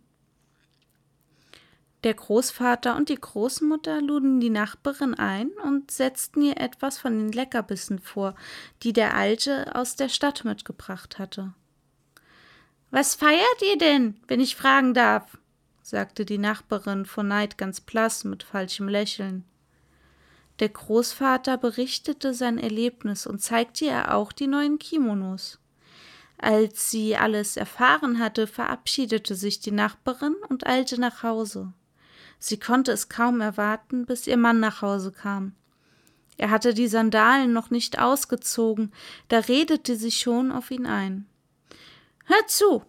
Der 2.05 2.12
Großvater 2.12 2.95
und 2.97 3.09
die 3.09 3.19
Großmutter 3.19 4.03
luden 4.03 4.38
die 4.38 4.50
Nachbarin 4.50 5.15
ein 5.15 5.49
und 5.65 5.91
setzten 5.91 6.43
ihr 6.43 6.59
etwas 6.59 6.99
von 6.99 7.19
den 7.19 7.33
Leckerbissen 7.33 7.99
vor, 7.99 8.35
die 8.83 8.93
der 8.93 9.15
Alte 9.15 9.75
aus 9.75 9.97
der 9.97 10.11
Stadt 10.11 10.45
mitgebracht 10.45 11.19
hatte. 11.19 11.55
Was 12.91 13.15
feiert 13.15 13.62
ihr 13.62 13.79
denn, 13.79 14.21
wenn 14.29 14.38
ich 14.38 14.55
fragen 14.55 14.93
darf? 14.93 15.38
sagte 15.81 16.26
die 16.26 16.38
Nachbarin 16.38 17.07
vor 17.07 17.25
Neid 17.25 17.57
ganz 17.57 17.81
blass 17.81 18.23
mit 18.25 18.43
falschem 18.43 18.91
Lächeln. 18.91 19.47
Der 20.59 20.69
Großvater 20.69 21.57
berichtete 21.57 22.35
sein 22.35 22.59
Erlebnis 22.59 23.26
und 23.26 23.41
zeigte 23.41 23.87
ihr 23.87 24.15
auch 24.15 24.33
die 24.33 24.47
neuen 24.47 24.79
Kimonos. 24.79 25.59
Als 26.38 26.90
sie 26.90 27.16
alles 27.16 27.57
erfahren 27.57 28.19
hatte, 28.19 28.47
verabschiedete 28.47 29.35
sich 29.35 29.61
die 29.61 29.71
Nachbarin 29.71 30.35
und 30.49 30.66
eilte 30.66 31.00
nach 31.00 31.23
Hause. 31.23 31.73
Sie 32.38 32.59
konnte 32.59 32.93
es 32.93 33.09
kaum 33.09 33.40
erwarten, 33.40 34.05
bis 34.07 34.26
ihr 34.26 34.37
Mann 34.37 34.61
nach 34.61 34.83
Hause 34.83 35.12
kam. 35.12 35.55
Er 36.37 36.50
hatte 36.50 36.75
die 36.75 36.88
Sandalen 36.88 37.52
noch 37.52 37.71
nicht 37.71 37.99
ausgezogen, 37.99 38.93
da 39.28 39.38
redete 39.38 39.97
sie 39.97 40.12
schon 40.12 40.52
auf 40.52 40.71
ihn 40.71 40.85
ein. 40.85 41.26
Hör 42.26 42.47
zu, 42.47 42.85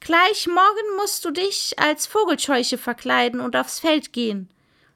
Gleich 0.00 0.46
morgen 0.46 0.96
musst 0.96 1.24
du 1.24 1.30
dich 1.30 1.78
als 1.78 2.06
Vogelscheuche 2.06 2.78
verkleiden 2.78 3.40
und 3.40 3.56
aufs 3.56 3.80
Feld 3.80 4.12
gehen. 4.12 4.48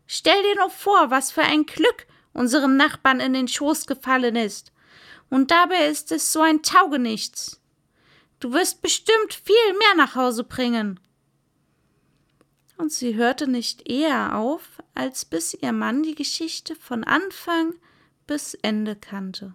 Stell 0.07 0.41
dir 0.43 0.57
nur 0.57 0.71
vor, 0.71 1.11
was 1.11 1.33
für 1.33 1.43
ein 1.43 1.67
Glück 1.67 2.07
unserem 2.33 2.77
Nachbarn 2.77 3.21
in 3.21 3.33
den 3.33 3.49
Schoß 3.49 3.87
gefallen 3.87 4.37
ist. 4.37 4.73
Und 5.29 5.51
dabei 5.51 5.87
ist 5.89 6.13
es 6.13 6.33
so 6.33 6.41
ein 6.41 6.63
Taugenichts. 6.63 7.61
Du 8.43 8.53
wirst 8.53 8.83
bestimmt 8.83 9.35
viel 9.35 9.79
mehr 9.79 9.95
nach 9.97 10.17
Hause 10.17 10.43
bringen. 10.43 10.99
Und 12.77 12.93
sie 12.93 13.15
hörte 13.15 13.47
nicht 13.47 13.89
eher 13.89 14.37
auf, 14.37 14.83
als 14.97 15.25
bis 15.25 15.55
ihr 15.55 15.71
Mann 15.71 16.03
die 16.03 16.17
Geschichte 16.17 16.75
von 16.75 17.05
Anfang 17.05 17.73
bis 18.27 18.55
Ende 18.55 18.97
kannte. 18.97 19.55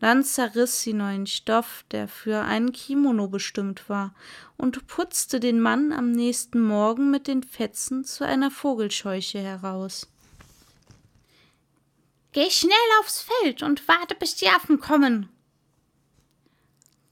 Dann 0.00 0.24
zerriss 0.24 0.80
sie 0.80 0.94
neuen 0.94 1.26
Stoff, 1.26 1.84
der 1.90 2.08
für 2.08 2.40
einen 2.40 2.72
Kimono 2.72 3.28
bestimmt 3.28 3.90
war, 3.90 4.14
und 4.56 4.86
putzte 4.86 5.38
den 5.38 5.60
Mann 5.60 5.92
am 5.92 6.10
nächsten 6.10 6.62
Morgen 6.62 7.10
mit 7.10 7.26
den 7.26 7.42
Fetzen 7.42 8.02
zu 8.02 8.24
einer 8.24 8.50
Vogelscheuche 8.50 9.40
heraus. 9.40 10.08
Geh 12.32 12.50
schnell 12.50 12.72
aufs 13.00 13.20
Feld 13.20 13.62
und 13.62 13.86
warte, 13.88 14.14
bis 14.14 14.36
die 14.36 14.48
Affen 14.48 14.80
kommen. 14.80 15.28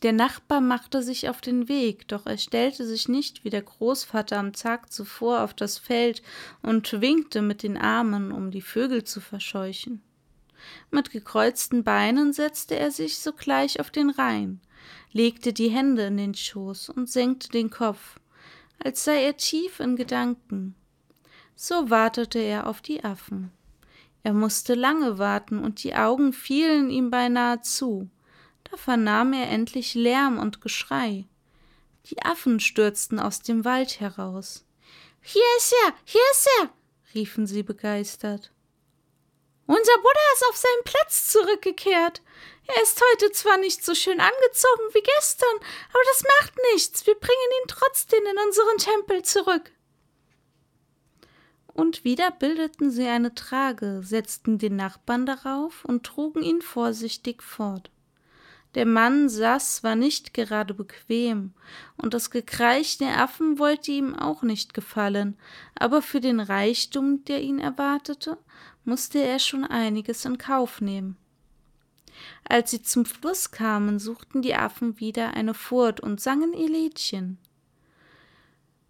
Der 0.07 0.13
Nachbar 0.13 0.61
machte 0.61 1.03
sich 1.03 1.29
auf 1.29 1.41
den 1.41 1.67
Weg, 1.69 2.07
doch 2.07 2.27
er 2.27 2.39
stellte 2.39 2.87
sich 2.87 3.09
nicht 3.09 3.43
wie 3.43 3.51
der 3.51 3.63
Großvater 3.63 4.39
am 4.39 4.53
Tag 4.53 4.93
zuvor 4.93 5.41
auf 5.41 5.53
das 5.53 5.79
Feld 5.79 6.23
und 6.63 7.01
winkte 7.01 7.43
mit 7.43 7.65
den 7.65 7.77
Armen, 7.77 8.31
um 8.31 8.53
die 8.53 8.61
Vögel 8.61 9.03
zu 9.03 9.21
verscheuchen. 9.21 10.01
Mit 10.93 11.11
gekreuzten 11.11 11.83
Beinen 11.83 12.33
setzte 12.33 12.77
er 12.77 12.93
sich 12.93 13.19
sogleich 13.19 13.81
auf 13.81 13.91
den 13.91 14.11
Rain, 14.11 14.61
legte 15.11 15.53
die 15.53 15.71
Hände 15.71 16.03
in 16.03 16.19
den 16.19 16.35
Schoß 16.35 16.89
und 16.91 17.11
senkte 17.11 17.49
den 17.49 17.71
Kopf, 17.71 18.21
als 18.79 19.03
sei 19.03 19.25
er 19.25 19.37
tief 19.37 19.81
in 19.81 19.97
Gedanken. 19.97 20.77
So 21.57 21.91
wartete 21.91 22.39
er 22.39 22.69
auf 22.69 22.81
die 22.81 23.03
Affen. 23.03 23.51
Er 24.23 24.35
musste 24.35 24.75
lange 24.75 25.19
warten, 25.19 25.59
und 25.59 25.83
die 25.83 25.97
Augen 25.97 26.33
fielen 26.33 26.91
ihm 26.91 27.11
beinahe 27.11 27.61
zu. 27.63 28.09
Da 28.71 28.77
vernahm 28.77 29.33
er 29.33 29.49
endlich 29.49 29.95
Lärm 29.95 30.39
und 30.39 30.61
Geschrei. 30.61 31.25
Die 32.07 32.23
Affen 32.23 32.61
stürzten 32.61 33.19
aus 33.19 33.41
dem 33.41 33.65
Wald 33.65 34.01
heraus. 34.01 34.65
Hier 35.21 35.43
ist 35.59 35.75
er, 35.85 35.95
hier 36.05 36.23
ist 36.33 36.49
er, 36.61 36.71
riefen 37.15 37.47
sie 37.47 37.63
begeistert. 37.63 38.53
Unser 39.67 39.97
Buddha 39.97 40.21
ist 40.35 40.45
auf 40.49 40.57
seinen 40.57 40.85
Platz 40.85 41.29
zurückgekehrt. 41.33 42.23
Er 42.69 42.83
ist 42.83 43.03
heute 43.13 43.33
zwar 43.33 43.57
nicht 43.59 43.85
so 43.85 43.95
schön 43.95 44.21
angezogen 44.21 44.95
wie 44.95 45.03
gestern, 45.03 45.57
aber 45.89 46.03
das 46.07 46.25
macht 46.41 46.55
nichts. 46.73 47.07
Wir 47.07 47.17
bringen 47.17 47.53
ihn 47.63 47.69
trotzdem 47.69 48.25
in 48.25 48.39
unseren 48.47 48.79
Tempel 48.79 49.23
zurück. 49.23 49.73
Und 51.73 52.05
wieder 52.05 52.31
bildeten 52.31 52.91
sie 52.91 53.07
eine 53.07 53.35
Trage, 53.35 54.01
setzten 54.03 54.59
den 54.59 54.77
Nachbarn 54.77 55.27
darauf 55.27 55.85
und 55.85 56.07
trugen 56.07 56.43
ihn 56.43 56.63
vorsichtig 56.63 57.43
fort. 57.43 57.91
Der 58.75 58.87
Mann 58.87 59.29
saß 59.29 59.83
war 59.85 59.97
nicht 59.97 60.35
gerade 60.35 60.75
bequem, 60.75 61.55
und 61.97 62.13
das 62.13 62.31
Gekreisch 62.31 62.99
der 62.99 63.23
Affen 63.23 63.59
wollte 63.59 63.93
ihm 63.93 64.15
auch 64.15 64.43
nicht 64.43 64.75
gefallen, 64.75 65.39
aber 65.75 66.03
für 66.03 66.21
den 66.21 66.41
Reichtum, 66.41 67.25
der 67.25 67.41
ihn 67.43 67.59
erwartete, 67.59 68.37
musste 68.85 69.19
er 69.19 69.39
schon 69.39 69.65
einiges 69.65 70.25
in 70.25 70.37
Kauf 70.37 70.81
nehmen. 70.81 71.17
Als 72.49 72.71
sie 72.71 72.83
zum 72.83 73.05
Fluss 73.05 73.51
kamen, 73.51 73.99
suchten 73.99 74.43
die 74.43 74.55
Affen 74.55 75.01
wieder 75.01 75.35
eine 75.35 75.55
Furt 75.55 76.01
und 76.01 76.21
sangen 76.21 76.53
ihr 76.53 76.69
Liedchen. 76.69 77.39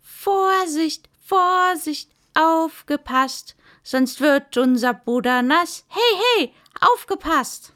Vorsicht, 0.01 1.09
Vorsicht, 1.25 2.11
aufgepasst, 2.35 3.57
sonst 3.83 4.21
wird 4.21 4.57
unser 4.57 4.95
Bruder 4.95 5.43
nass. 5.43 5.85
Hey, 5.89 6.21
hey, 6.39 6.55
aufgepasst! 6.81 7.76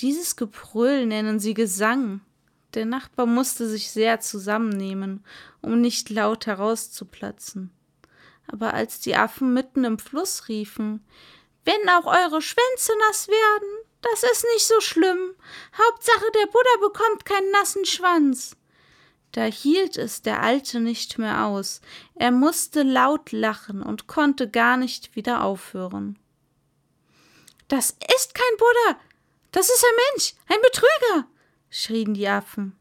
Dieses 0.00 0.36
Gebrüll 0.36 1.06
nennen 1.06 1.38
sie 1.38 1.54
Gesang. 1.54 2.20
Der 2.74 2.84
Nachbar 2.84 3.26
musste 3.26 3.68
sich 3.68 3.90
sehr 3.90 4.20
zusammennehmen, 4.20 5.24
um 5.60 5.80
nicht 5.80 6.10
laut 6.10 6.46
herauszuplatzen 6.46 7.70
aber 8.46 8.74
als 8.74 9.00
die 9.00 9.16
Affen 9.16 9.52
mitten 9.52 9.84
im 9.84 9.98
Fluss 9.98 10.48
riefen 10.48 11.04
Wenn 11.64 11.88
auch 11.88 12.06
eure 12.06 12.42
Schwänze 12.42 12.92
nass 13.08 13.28
werden, 13.28 13.68
das 14.02 14.22
ist 14.22 14.44
nicht 14.52 14.66
so 14.66 14.80
schlimm. 14.80 15.34
Hauptsache 15.76 16.30
der 16.34 16.46
Buddha 16.46 16.76
bekommt 16.80 17.24
keinen 17.24 17.50
nassen 17.52 17.86
Schwanz. 17.86 18.56
Da 19.32 19.44
hielt 19.44 19.96
es 19.96 20.22
der 20.22 20.42
Alte 20.42 20.78
nicht 20.78 21.18
mehr 21.18 21.46
aus. 21.46 21.80
Er 22.14 22.30
musste 22.30 22.82
laut 22.82 23.32
lachen 23.32 23.82
und 23.82 24.06
konnte 24.06 24.48
gar 24.48 24.76
nicht 24.76 25.16
wieder 25.16 25.42
aufhören. 25.42 26.18
Das 27.68 27.96
ist 28.14 28.34
kein 28.34 28.56
Buddha. 28.58 29.00
Das 29.54 29.68
ist 29.68 29.84
ein 29.84 29.96
Mensch, 30.10 30.34
ein 30.48 30.60
Betrüger, 30.62 31.28
schrien 31.70 32.12
die 32.12 32.26
Affen. 32.26 32.72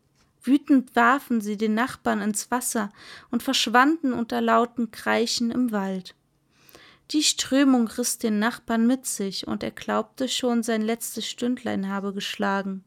Wütend 0.41 0.95
warfen 0.95 1.39
sie 1.39 1.55
den 1.55 1.75
Nachbarn 1.75 2.19
ins 2.19 2.49
Wasser 2.49 2.91
und 3.29 3.43
verschwanden 3.43 4.11
unter 4.11 4.41
lauten 4.41 4.89
Kreischen 4.89 5.51
im 5.51 5.71
Wald. 5.71 6.15
Die 7.11 7.21
Strömung 7.21 7.87
riss 7.89 8.17
den 8.17 8.39
Nachbarn 8.39 8.87
mit 8.87 9.05
sich, 9.05 9.45
und 9.45 9.61
er 9.61 9.69
glaubte 9.69 10.27
schon, 10.27 10.63
sein 10.63 10.81
letztes 10.81 11.27
Stündlein 11.27 11.89
habe 11.89 12.11
geschlagen. 12.11 12.83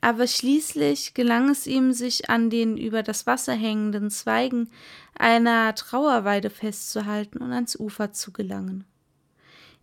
Aber 0.00 0.26
schließlich 0.26 1.12
gelang 1.12 1.50
es 1.50 1.66
ihm, 1.66 1.92
sich 1.92 2.30
an 2.30 2.48
den 2.48 2.78
über 2.78 3.02
das 3.02 3.26
Wasser 3.26 3.52
hängenden 3.52 4.08
Zweigen 4.08 4.70
einer 5.14 5.74
Trauerweide 5.74 6.48
festzuhalten 6.48 7.42
und 7.42 7.52
ans 7.52 7.78
Ufer 7.78 8.12
zu 8.14 8.32
gelangen. 8.32 8.86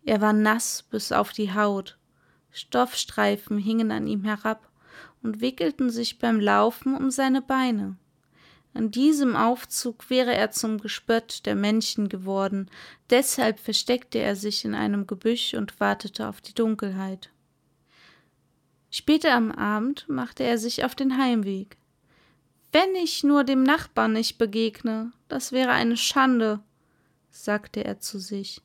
Er 0.05 0.21
war 0.21 0.33
nass 0.33 0.81
bis 0.89 1.11
auf 1.11 1.33
die 1.33 1.53
Haut, 1.53 1.96
Stoffstreifen 2.57 3.57
hingen 3.57 3.91
an 3.91 4.07
ihm 4.07 4.23
herab, 4.23 4.69
und 5.23 5.41
wickelten 5.41 5.89
sich 5.89 6.19
beim 6.19 6.39
Laufen 6.39 6.95
um 6.95 7.11
seine 7.11 7.41
Beine. 7.41 7.97
An 8.73 8.91
diesem 8.91 9.35
Aufzug 9.35 10.09
wäre 10.09 10.35
er 10.35 10.51
zum 10.51 10.79
Gespött 10.79 11.45
der 11.45 11.55
Männchen 11.55 12.09
geworden, 12.09 12.69
deshalb 13.09 13.59
versteckte 13.59 14.19
er 14.19 14.35
sich 14.35 14.65
in 14.65 14.75
einem 14.75 15.07
Gebüsch 15.07 15.55
und 15.55 15.79
wartete 15.79 16.27
auf 16.27 16.41
die 16.41 16.53
Dunkelheit. 16.53 17.31
Später 18.91 19.33
am 19.33 19.51
Abend 19.51 20.07
machte 20.07 20.43
er 20.43 20.57
sich 20.57 20.85
auf 20.85 20.95
den 20.95 21.17
Heimweg. 21.17 21.77
Wenn 22.71 22.95
ich 22.95 23.23
nur 23.23 23.43
dem 23.43 23.63
Nachbarn 23.63 24.13
nicht 24.13 24.37
begegne, 24.37 25.11
das 25.27 25.51
wäre 25.51 25.71
eine 25.71 25.97
Schande, 25.97 26.59
sagte 27.31 27.83
er 27.83 27.99
zu 27.99 28.19
sich, 28.19 28.61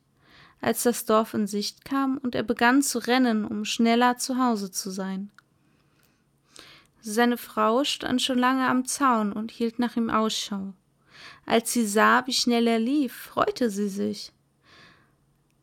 als 0.63 0.83
das 0.83 1.05
Dorf 1.05 1.33
in 1.33 1.45
Sicht 1.45 1.83
kam 1.83 2.17
und 2.17 2.35
er 2.35 2.43
begann 2.43 2.81
zu 2.81 2.99
rennen, 2.99 3.45
um 3.45 3.65
schneller 3.65 4.17
zu 4.17 4.37
Hause 4.37 4.71
zu 4.71 4.91
sein. 4.91 5.31
Seine 7.01 7.37
Frau 7.37 7.83
stand 7.83 8.21
schon 8.21 8.39
lange 8.39 8.67
am 8.67 8.85
Zaun 8.85 9.33
und 9.33 9.51
hielt 9.51 9.77
nach 9.77 9.97
ihm 9.97 10.09
Ausschau. 10.09 10.73
Als 11.45 11.73
sie 11.73 11.85
sah, 11.85 12.25
wie 12.27 12.33
schnell 12.33 12.65
er 12.67 12.79
lief, 12.79 13.13
freute 13.13 13.69
sie 13.69 13.89
sich. 13.89 14.31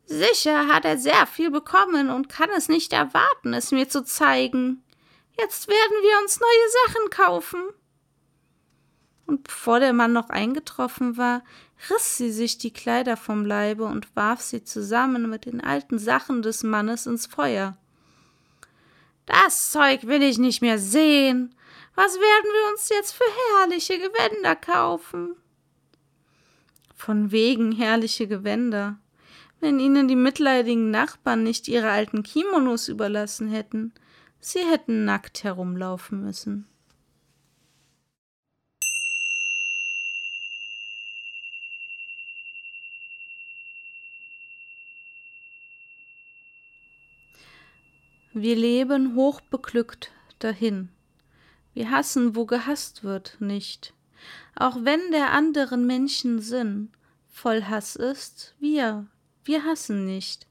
Sicher 0.05 0.67
hat 0.67 0.85
er 0.85 0.97
sehr 0.97 1.25
viel 1.25 1.49
bekommen 1.49 2.09
und 2.09 2.29
kann 2.29 2.49
es 2.55 2.69
nicht 2.69 2.93
erwarten, 2.93 3.53
es 3.53 3.71
mir 3.71 3.89
zu 3.89 4.03
zeigen. 4.03 4.83
Jetzt 5.39 5.67
werden 5.67 5.97
wir 6.03 6.21
uns 6.21 6.39
neue 6.39 6.69
Sachen 6.85 7.09
kaufen. 7.09 7.61
Und 9.31 9.43
bevor 9.45 9.79
der 9.79 9.93
Mann 9.93 10.11
noch 10.11 10.29
eingetroffen 10.29 11.15
war, 11.15 11.41
riss 11.89 12.17
sie 12.17 12.33
sich 12.33 12.57
die 12.57 12.73
Kleider 12.73 13.15
vom 13.15 13.45
Leibe 13.45 13.85
und 13.85 14.13
warf 14.13 14.41
sie 14.41 14.65
zusammen 14.65 15.29
mit 15.29 15.45
den 15.45 15.61
alten 15.61 15.99
Sachen 15.99 16.41
des 16.41 16.63
Mannes 16.63 17.05
ins 17.05 17.27
Feuer. 17.27 17.77
Das 19.25 19.71
Zeug 19.71 20.05
will 20.05 20.21
ich 20.21 20.37
nicht 20.37 20.61
mehr 20.61 20.77
sehen. 20.77 21.55
Was 21.95 22.15
werden 22.15 22.51
wir 22.51 22.71
uns 22.73 22.89
jetzt 22.89 23.13
für 23.13 23.23
herrliche 23.55 23.99
Gewänder 23.99 24.57
kaufen? 24.57 25.37
Von 26.93 27.31
wegen 27.31 27.71
herrliche 27.71 28.27
Gewänder. 28.27 28.99
Wenn 29.61 29.79
ihnen 29.79 30.09
die 30.09 30.17
mitleidigen 30.17 30.91
Nachbarn 30.91 31.43
nicht 31.43 31.69
ihre 31.69 31.89
alten 31.89 32.23
Kimonos 32.23 32.89
überlassen 32.89 33.47
hätten, 33.47 33.93
sie 34.41 34.59
hätten 34.59 35.05
nackt 35.05 35.45
herumlaufen 35.45 36.21
müssen. 36.21 36.67
Wir 48.33 48.55
leben 48.55 49.15
hochbeglückt 49.15 50.09
dahin. 50.39 50.87
Wir 51.73 51.91
hassen, 51.91 52.33
wo 52.33 52.45
gehasst 52.45 53.03
wird, 53.03 53.35
nicht. 53.39 53.93
Auch 54.55 54.77
wenn 54.83 55.01
der 55.11 55.31
anderen 55.31 55.85
Menschen 55.85 56.39
Sinn 56.39 56.91
voll 57.27 57.63
Hass 57.63 57.97
ist, 57.97 58.55
wir, 58.59 59.05
wir 59.43 59.65
hassen 59.65 60.05
nicht. 60.05 60.47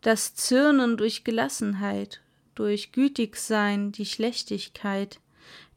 Das 0.00 0.34
Zürnen 0.34 0.96
durch 0.96 1.22
Gelassenheit, 1.22 2.22
durch 2.54 2.92
Gütigsein 2.92 3.92
die 3.92 4.06
Schlechtigkeit, 4.06 5.20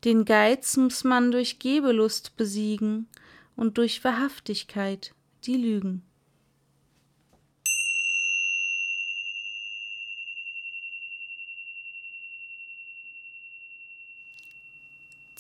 Den 0.06 0.24
Geiz 0.24 0.78
muss 0.78 1.04
man 1.04 1.32
durch 1.32 1.60
Gebelust 1.60 2.38
besiegen 2.38 3.08
und 3.56 3.78
durch 3.78 4.04
Wahrhaftigkeit 4.04 5.14
die 5.44 5.58
Lügen. 5.58 6.04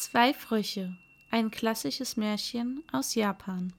Zwei 0.09 0.33
Frösche, 0.33 0.95
ein 1.31 1.51
klassisches 1.51 2.15
Märchen 2.15 2.81
aus 2.93 3.13
Japan. 3.13 3.73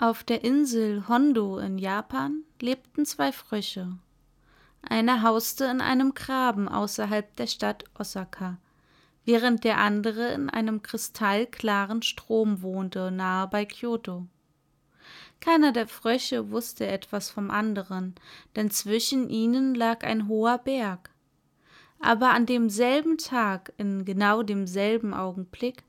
Auf 0.00 0.24
der 0.24 0.42
Insel 0.42 1.06
Hondo 1.06 1.58
in 1.58 1.78
Japan 1.78 2.42
lebten 2.60 3.06
zwei 3.06 3.30
Frösche. 3.30 3.96
Einer 4.82 5.22
hauste 5.22 5.66
in 5.66 5.80
einem 5.80 6.14
Graben 6.14 6.68
außerhalb 6.68 7.36
der 7.36 7.46
Stadt 7.46 7.84
Osaka, 7.96 8.58
während 9.24 9.62
der 9.62 9.78
andere 9.78 10.32
in 10.32 10.50
einem 10.50 10.82
kristallklaren 10.82 12.02
Strom 12.02 12.60
wohnte, 12.60 13.12
nahe 13.12 13.46
bei 13.46 13.64
Kyoto. 13.64 14.26
Keiner 15.38 15.70
der 15.70 15.86
Frösche 15.86 16.50
wusste 16.50 16.88
etwas 16.88 17.30
vom 17.30 17.52
anderen, 17.52 18.16
denn 18.56 18.72
zwischen 18.72 19.30
ihnen 19.30 19.76
lag 19.76 20.02
ein 20.02 20.26
hoher 20.26 20.58
Berg. 20.58 21.10
Aber 22.00 22.30
an 22.30 22.46
demselben 22.46 23.18
Tag, 23.18 23.72
in 23.76 24.04
genau 24.04 24.42
demselben 24.42 25.12
Augenblick, 25.14 25.84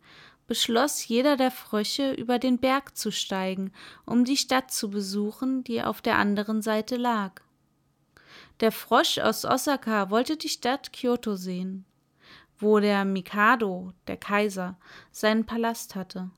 beschloss 0.46 1.08
jeder 1.08 1.38
der 1.38 1.52
Frösche, 1.52 2.12
über 2.12 2.38
den 2.38 2.58
Berg 2.58 2.98
zu 2.98 3.12
steigen, 3.12 3.72
um 4.06 4.26
die 4.26 4.36
Stadt 4.36 4.72
zu 4.72 4.90
besuchen, 4.90 5.64
die 5.64 5.82
auf 5.82 6.02
der 6.02 6.18
anderen 6.18 6.62
Seite 6.62 6.98
lag. 6.98 7.42
Der 8.60 8.74
Frosch 8.74 9.18
aus 9.18 9.46
Osaka 9.46 10.10
wollte 10.10 10.36
die 10.36 10.50
Stadt 10.50 10.92
Kyoto 10.92 11.36
sehen, 11.36 11.86
wo 12.60 12.80
der 12.80 13.06
Mikado, 13.06 13.94
der 14.08 14.18
Kaiser, 14.18 14.78
seinen 15.12 15.46
Palast 15.46 15.96
hatte. 15.96 16.30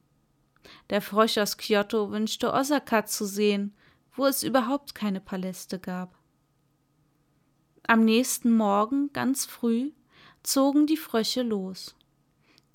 Der 0.91 1.01
Frosch 1.01 1.37
aus 1.39 1.57
Kyoto 1.57 2.11
wünschte 2.11 2.53
Osaka 2.53 3.05
zu 3.05 3.25
sehen, 3.25 3.75
wo 4.15 4.25
es 4.27 4.43
überhaupt 4.43 4.93
keine 4.93 5.19
Paläste 5.19 5.79
gab. 5.79 6.15
Am 7.85 8.05
nächsten 8.05 8.55
Morgen, 8.55 9.11
ganz 9.11 9.45
früh, 9.45 9.91
zogen 10.41 10.87
die 10.87 10.97
Frösche 10.97 11.41
los. 11.41 11.95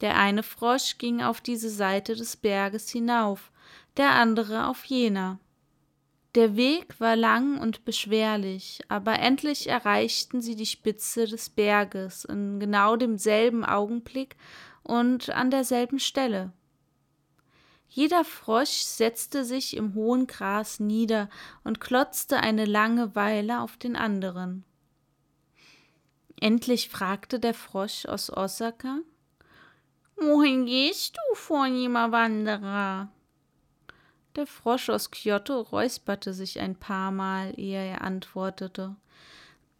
Der 0.02 0.16
eine 0.16 0.42
Frosch 0.42 0.98
ging 0.98 1.22
auf 1.22 1.40
diese 1.40 1.70
Seite 1.70 2.14
des 2.14 2.36
Berges 2.36 2.90
hinauf, 2.90 3.50
der 3.96 4.10
andere 4.10 4.66
auf 4.66 4.84
jener. 4.84 5.38
Der 6.34 6.56
Weg 6.56 7.00
war 7.00 7.16
lang 7.16 7.58
und 7.58 7.86
beschwerlich, 7.86 8.80
aber 8.88 9.18
endlich 9.18 9.68
erreichten 9.68 10.42
sie 10.42 10.56
die 10.56 10.66
Spitze 10.66 11.26
des 11.26 11.48
Berges 11.48 12.26
in 12.26 12.60
genau 12.60 12.96
demselben 12.96 13.64
Augenblick 13.64 14.36
und 14.82 15.30
an 15.30 15.50
derselben 15.50 15.98
Stelle. 15.98 16.52
Jeder 17.88 18.24
Frosch 18.24 18.82
setzte 18.82 19.46
sich 19.46 19.74
im 19.74 19.94
hohen 19.94 20.26
Gras 20.26 20.78
nieder 20.78 21.30
und 21.64 21.80
klotzte 21.80 22.36
eine 22.36 22.66
lange 22.66 23.14
Weile 23.14 23.62
auf 23.62 23.78
den 23.78 23.96
anderen. 23.96 24.64
Endlich 26.40 26.88
fragte 26.88 27.40
der 27.40 27.54
Frosch 27.54 28.06
aus 28.06 28.30
Osaka 28.30 29.00
Wohin 30.16 30.66
gehst 30.66 31.16
du, 31.16 31.34
vornehmer 31.34 32.12
Wanderer? 32.12 33.08
Der 34.36 34.46
Frosch 34.46 34.88
aus 34.88 35.10
Kyoto 35.10 35.60
räusperte 35.60 36.32
sich 36.32 36.60
ein 36.60 36.76
paar 36.76 37.10
Mal, 37.10 37.58
ehe 37.58 37.84
er 37.84 38.02
antwortete. 38.02 38.96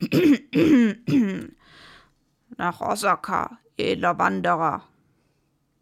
Nach 2.57 2.81
Osaka, 2.81 3.59
edler 3.77 4.19
Wanderer. 4.19 4.85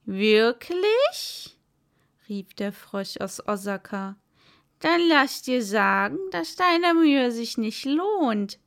Wirklich? 0.04 1.58
rief 2.28 2.54
der 2.54 2.72
Frosch 2.72 3.16
aus 3.18 3.46
Osaka. 3.46 4.16
Dann 4.80 5.00
lass 5.08 5.42
dir 5.42 5.62
sagen, 5.64 6.18
dass 6.32 6.56
deine 6.56 6.94
Mühe 6.94 7.30
sich 7.30 7.56
nicht 7.56 7.84
lohnt. 7.84 8.58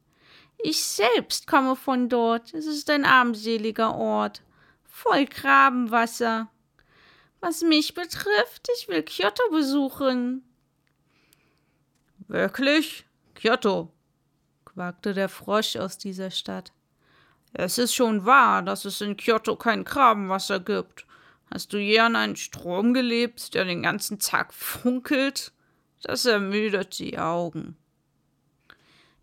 Ich 0.62 0.84
selbst 0.84 1.48
komme 1.48 1.76
von 1.76 2.10
dort. 2.10 2.54
Es 2.54 2.66
ist 2.66 2.90
ein 2.90 3.06
armseliger 3.06 3.96
Ort, 3.96 4.44
voll 4.84 5.26
Grabenwasser. 5.26 6.50
Was 7.40 7.62
mich 7.62 7.94
betrifft, 7.94 8.68
ich 8.78 8.90
will 8.90 9.04
Kyoto 9.04 9.50
besuchen. 9.52 10.44
Wirklich? 12.28 13.06
Kyoto? 13.36 13.92
quakte 14.66 15.14
der 15.14 15.30
Frosch 15.30 15.78
aus 15.78 15.98
dieser 15.98 16.30
Stadt. 16.30 16.74
Es 17.54 17.78
ist 17.78 17.96
schon 17.96 18.26
wahr, 18.26 18.62
dass 18.62 18.86
es 18.86 19.02
in 19.02 19.18
Kyoto 19.18 19.56
kein 19.56 19.84
Grabenwasser 19.84 20.60
gibt. 20.60 21.06
Hast 21.52 21.74
du 21.74 21.78
je 21.78 22.00
an 22.00 22.16
einen 22.16 22.36
Strom 22.36 22.94
gelebt, 22.94 23.54
der 23.54 23.66
den 23.66 23.82
ganzen 23.82 24.20
Tag 24.20 24.54
funkelt? 24.54 25.54
Das 26.02 26.26
ermüdet 26.26 27.00
die 27.00 27.18
Augen. 27.18 27.78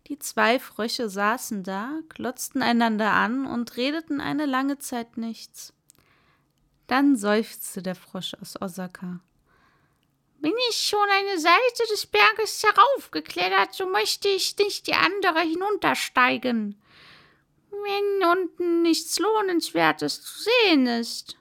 Die 0.07 0.19
zwei 0.19 0.57
Frösche 0.57 1.09
saßen 1.09 1.63
da, 1.63 1.99
glotzten 2.07 2.61
einander 2.61 3.11
an 3.11 3.45
und 3.45 3.75
redeten 3.75 4.21
eine 4.21 4.45
lange 4.45 4.77
Zeit 4.77 5.17
nichts. 5.17 5.73
Dann 6.87 7.17
seufzte 7.17 7.81
der 7.81 7.95
Frosch 7.95 8.33
aus 8.41 8.61
Osaka. 8.61 9.19
Bin 10.39 10.53
ich 10.69 10.77
schon 10.77 11.09
eine 11.09 11.37
Seite 11.39 11.83
des 11.91 12.05
Berges 12.05 12.63
heraufgeklettert, 12.63 13.73
so 13.73 13.85
möchte 13.85 14.29
ich 14.29 14.55
nicht 14.57 14.87
die 14.87 14.93
andere 14.93 15.41
hinuntersteigen, 15.41 16.81
wenn 17.69 18.29
unten 18.29 18.83
nichts 18.83 19.19
Lohnenswertes 19.19 20.21
zu 20.21 20.43
sehen 20.43 20.87
ist. 20.87 21.35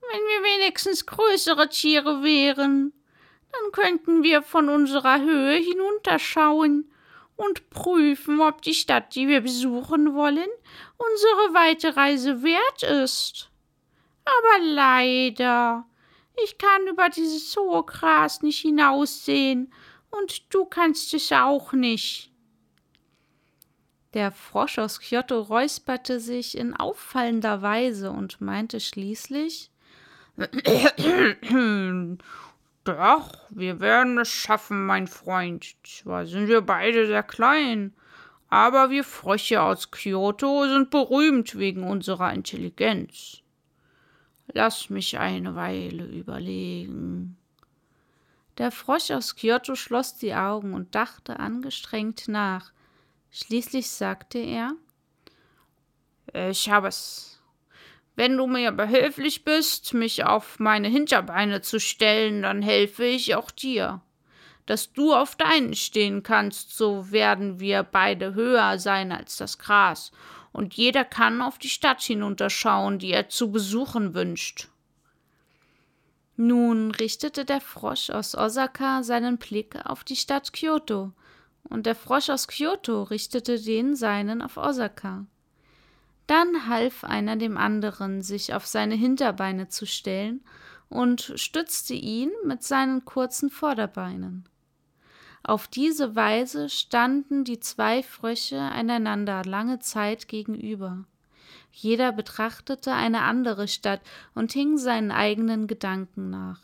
Wenn 0.00 0.20
wir 0.20 0.42
wenigstens 0.44 1.04
größere 1.04 1.68
Tiere 1.68 2.22
wären, 2.22 2.94
dann 3.52 3.72
könnten 3.72 4.22
wir 4.22 4.42
von 4.42 4.70
unserer 4.70 5.20
Höhe 5.20 5.58
hinunterschauen 5.58 6.90
und 7.40 7.70
prüfen, 7.70 8.40
ob 8.40 8.60
die 8.60 8.74
Stadt, 8.74 9.14
die 9.14 9.26
wir 9.26 9.40
besuchen 9.40 10.14
wollen, 10.14 10.48
unsere 10.98 11.54
weite 11.54 11.96
Reise 11.96 12.42
wert 12.42 12.82
ist. 12.82 13.50
Aber 14.26 14.64
leider, 14.64 15.86
ich 16.44 16.58
kann 16.58 16.86
über 16.86 17.08
dieses 17.08 17.56
hohe 17.56 17.82
Gras 17.84 18.42
nicht 18.42 18.60
hinaussehen, 18.60 19.72
und 20.10 20.52
du 20.52 20.64
kannst 20.64 21.14
es 21.14 21.30
auch 21.32 21.72
nicht. 21.72 22.30
Der 24.12 24.32
Frosch 24.32 24.78
aus 24.78 25.00
Kyoto 25.00 25.40
räusperte 25.40 26.18
sich 26.18 26.58
in 26.58 26.74
auffallender 26.74 27.62
Weise 27.62 28.10
und 28.10 28.40
meinte 28.40 28.80
schließlich 28.80 29.70
Doch, 32.96 33.30
wir 33.50 33.80
werden 33.80 34.18
es 34.18 34.28
schaffen, 34.28 34.84
mein 34.86 35.06
Freund. 35.06 35.74
Zwar 35.84 36.26
sind 36.26 36.48
wir 36.48 36.60
beide 36.60 37.06
sehr 37.06 37.22
klein, 37.22 37.94
aber 38.48 38.90
wir 38.90 39.04
Frösche 39.04 39.62
aus 39.62 39.90
Kyoto 39.90 40.66
sind 40.68 40.90
berühmt 40.90 41.56
wegen 41.56 41.84
unserer 41.84 42.32
Intelligenz. 42.32 43.42
Lass 44.52 44.90
mich 44.90 45.18
eine 45.18 45.54
Weile 45.54 46.04
überlegen. 46.04 47.36
Der 48.58 48.72
Frosch 48.72 49.10
aus 49.10 49.36
Kyoto 49.36 49.74
schloss 49.74 50.16
die 50.16 50.34
Augen 50.34 50.74
und 50.74 50.94
dachte 50.94 51.38
angestrengt 51.38 52.28
nach. 52.28 52.72
Schließlich 53.30 53.88
sagte 53.88 54.38
er 54.38 54.74
Ich 56.50 56.68
habe 56.68 56.88
es. 56.88 57.29
Wenn 58.20 58.36
du 58.36 58.46
mir 58.46 58.70
behilflich 58.70 59.46
bist, 59.46 59.94
mich 59.94 60.26
auf 60.26 60.58
meine 60.58 60.88
Hinterbeine 60.88 61.62
zu 61.62 61.80
stellen, 61.80 62.42
dann 62.42 62.60
helfe 62.60 63.06
ich 63.06 63.34
auch 63.34 63.50
dir. 63.50 64.02
Dass 64.66 64.92
du 64.92 65.14
auf 65.14 65.36
deinen 65.36 65.72
stehen 65.72 66.22
kannst, 66.22 66.76
so 66.76 67.10
werden 67.12 67.60
wir 67.60 67.82
beide 67.82 68.34
höher 68.34 68.78
sein 68.78 69.10
als 69.10 69.38
das 69.38 69.56
Gras 69.56 70.12
und 70.52 70.74
jeder 70.74 71.06
kann 71.06 71.40
auf 71.40 71.56
die 71.56 71.70
Stadt 71.70 72.02
hinunterschauen, 72.02 72.98
die 72.98 73.10
er 73.10 73.30
zu 73.30 73.50
besuchen 73.50 74.12
wünscht. 74.12 74.68
Nun 76.36 76.90
richtete 76.90 77.46
der 77.46 77.62
Frosch 77.62 78.10
aus 78.10 78.34
Osaka 78.34 79.02
seinen 79.02 79.38
Blick 79.38 79.76
auf 79.86 80.04
die 80.04 80.16
Stadt 80.16 80.52
Kyoto, 80.52 81.14
und 81.62 81.86
der 81.86 81.94
Frosch 81.94 82.28
aus 82.28 82.48
Kyoto 82.48 83.04
richtete 83.04 83.58
den 83.58 83.96
seinen 83.96 84.42
auf 84.42 84.58
Osaka. 84.58 85.24
Dann 86.30 86.68
half 86.68 87.02
einer 87.02 87.34
dem 87.34 87.56
anderen, 87.56 88.22
sich 88.22 88.54
auf 88.54 88.64
seine 88.64 88.94
Hinterbeine 88.94 89.66
zu 89.66 89.84
stellen 89.84 90.44
und 90.88 91.32
stützte 91.34 91.94
ihn 91.94 92.30
mit 92.44 92.62
seinen 92.62 93.04
kurzen 93.04 93.50
Vorderbeinen. 93.50 94.48
Auf 95.42 95.66
diese 95.66 96.14
Weise 96.14 96.68
standen 96.68 97.42
die 97.42 97.58
zwei 97.58 98.04
Frösche 98.04 98.60
einander 98.60 99.42
lange 99.44 99.80
Zeit 99.80 100.28
gegenüber. 100.28 101.04
Jeder 101.72 102.12
betrachtete 102.12 102.92
eine 102.92 103.22
andere 103.22 103.66
Stadt 103.66 104.00
und 104.32 104.52
hing 104.52 104.78
seinen 104.78 105.10
eigenen 105.10 105.66
Gedanken 105.66 106.30
nach. 106.30 106.60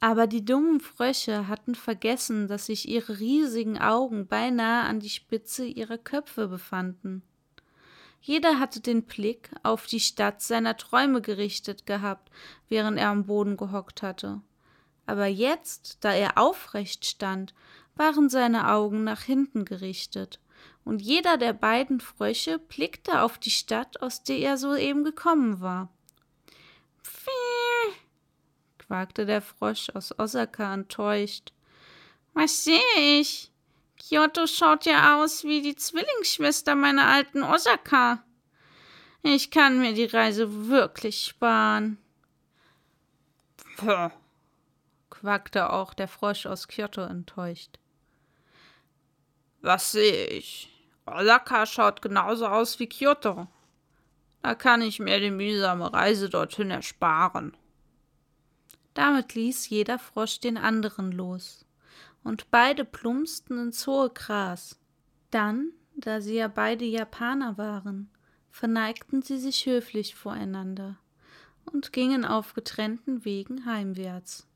Aber 0.00 0.26
die 0.26 0.44
dummen 0.44 0.80
Frösche 0.80 1.48
hatten 1.48 1.74
vergessen, 1.74 2.48
dass 2.48 2.66
sich 2.66 2.86
ihre 2.86 3.18
riesigen 3.18 3.78
Augen 3.78 4.26
beinahe 4.26 4.86
an 4.86 5.00
die 5.00 5.08
Spitze 5.08 5.64
ihrer 5.64 5.96
Köpfe 5.96 6.48
befanden. 6.48 7.22
Jeder 8.26 8.58
hatte 8.58 8.80
den 8.80 9.04
Blick 9.04 9.50
auf 9.62 9.86
die 9.86 10.00
Stadt 10.00 10.42
seiner 10.42 10.76
Träume 10.76 11.22
gerichtet 11.22 11.86
gehabt, 11.86 12.28
während 12.68 12.98
er 12.98 13.10
am 13.10 13.26
Boden 13.26 13.56
gehockt 13.56 14.02
hatte. 14.02 14.40
Aber 15.06 15.26
jetzt, 15.26 15.98
da 16.00 16.12
er 16.12 16.36
aufrecht 16.36 17.06
stand, 17.06 17.54
waren 17.94 18.28
seine 18.28 18.72
Augen 18.72 19.04
nach 19.04 19.22
hinten 19.22 19.64
gerichtet, 19.64 20.40
und 20.84 21.02
jeder 21.02 21.36
der 21.36 21.52
beiden 21.52 22.00
Frösche 22.00 22.58
blickte 22.58 23.22
auf 23.22 23.38
die 23.38 23.52
Stadt, 23.52 24.02
aus 24.02 24.24
der 24.24 24.38
er 24.38 24.58
soeben 24.58 25.04
gekommen 25.04 25.60
war. 25.60 25.88
Pfii, 27.04 27.94
quakte 28.78 29.24
der 29.24 29.40
Frosch 29.40 29.90
aus 29.90 30.18
Osaka 30.18 30.74
enttäuscht. 30.74 31.52
Was 32.34 32.64
sehe 32.64 33.20
ich? 33.20 33.52
Kyoto 33.98 34.46
schaut 34.46 34.86
ja 34.86 35.16
aus 35.20 35.44
wie 35.44 35.62
die 35.62 35.74
Zwillingsschwester 35.74 36.74
meiner 36.74 37.06
alten 37.06 37.42
Osaka. 37.42 38.22
Ich 39.22 39.50
kann 39.50 39.80
mir 39.80 39.94
die 39.94 40.04
Reise 40.04 40.68
wirklich 40.68 41.24
sparen. 41.24 41.98
Puh, 43.76 44.10
quakte 45.10 45.70
auch 45.70 45.94
der 45.94 46.08
Frosch 46.08 46.46
aus 46.46 46.68
Kyoto 46.68 47.02
enttäuscht. 47.02 47.78
Was 49.62 49.92
sehe 49.92 50.26
ich? 50.26 50.70
Osaka 51.06 51.66
schaut 51.66 52.02
genauso 52.02 52.46
aus 52.46 52.78
wie 52.78 52.88
Kyoto. 52.88 53.48
Da 54.42 54.54
kann 54.54 54.82
ich 54.82 55.00
mir 55.00 55.18
die 55.18 55.30
mühsame 55.32 55.92
Reise 55.92 56.30
dorthin 56.30 56.70
ersparen. 56.70 57.56
Damit 58.94 59.34
ließ 59.34 59.68
jeder 59.68 59.98
Frosch 59.98 60.38
den 60.40 60.56
anderen 60.56 61.10
los 61.10 61.65
und 62.26 62.50
beide 62.50 62.84
plumpsten 62.84 63.56
ins 63.58 63.86
hohe 63.86 64.10
Gras. 64.10 64.78
Dann, 65.30 65.70
da 65.94 66.20
sie 66.20 66.34
ja 66.34 66.48
beide 66.48 66.84
Japaner 66.84 67.56
waren, 67.56 68.10
verneigten 68.50 69.22
sie 69.22 69.38
sich 69.38 69.64
höflich 69.66 70.16
voreinander 70.16 70.96
und 71.66 71.92
gingen 71.92 72.24
auf 72.24 72.54
getrennten 72.54 73.24
Wegen 73.24 73.64
heimwärts. 73.64 74.46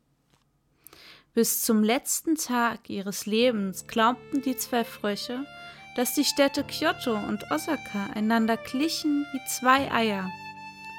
Bis 1.32 1.62
zum 1.62 1.84
letzten 1.84 2.34
Tag 2.34 2.90
ihres 2.90 3.26
Lebens 3.26 3.86
glaubten 3.86 4.42
die 4.42 4.56
zwei 4.56 4.84
Frösche, 4.84 5.46
dass 5.94 6.14
die 6.14 6.24
Städte 6.24 6.64
Kyoto 6.64 7.14
und 7.14 7.50
Osaka 7.52 8.06
einander 8.14 8.56
glichen 8.56 9.26
wie 9.32 9.40
zwei 9.48 9.90
Eier. 9.92 10.28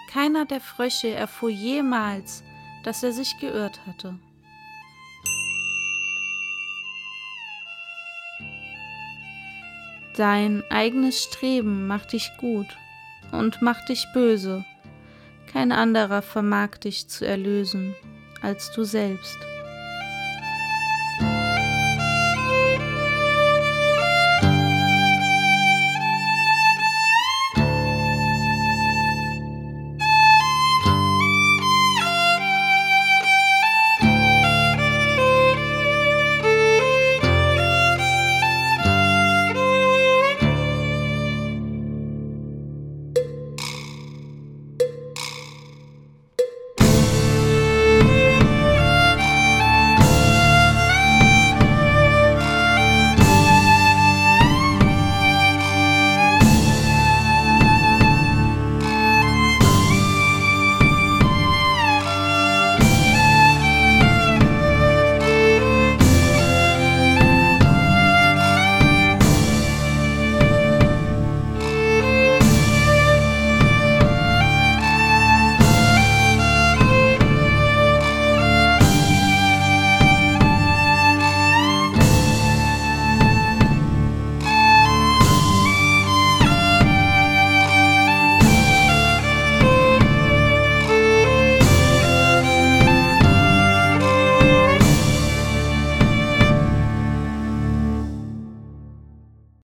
Keiner 0.09 0.45
der 0.45 0.61
Frösche 0.61 1.09
erfuhr 1.09 1.49
jemals, 1.49 2.43
dass 2.83 3.03
er 3.03 3.11
sich 3.11 3.37
geirrt 3.39 3.85
hatte. 3.85 4.17
Dein 10.15 10.63
eigenes 10.69 11.23
Streben 11.23 11.87
macht 11.87 12.13
dich 12.13 12.31
gut 12.37 12.67
und 13.31 13.61
macht 13.61 13.89
dich 13.89 14.07
böse. 14.13 14.65
Kein 15.51 15.71
anderer 15.71 16.21
vermag 16.21 16.77
dich 16.77 17.07
zu 17.07 17.25
erlösen 17.25 17.95
als 18.41 18.71
du 18.73 18.83
selbst. 18.83 19.37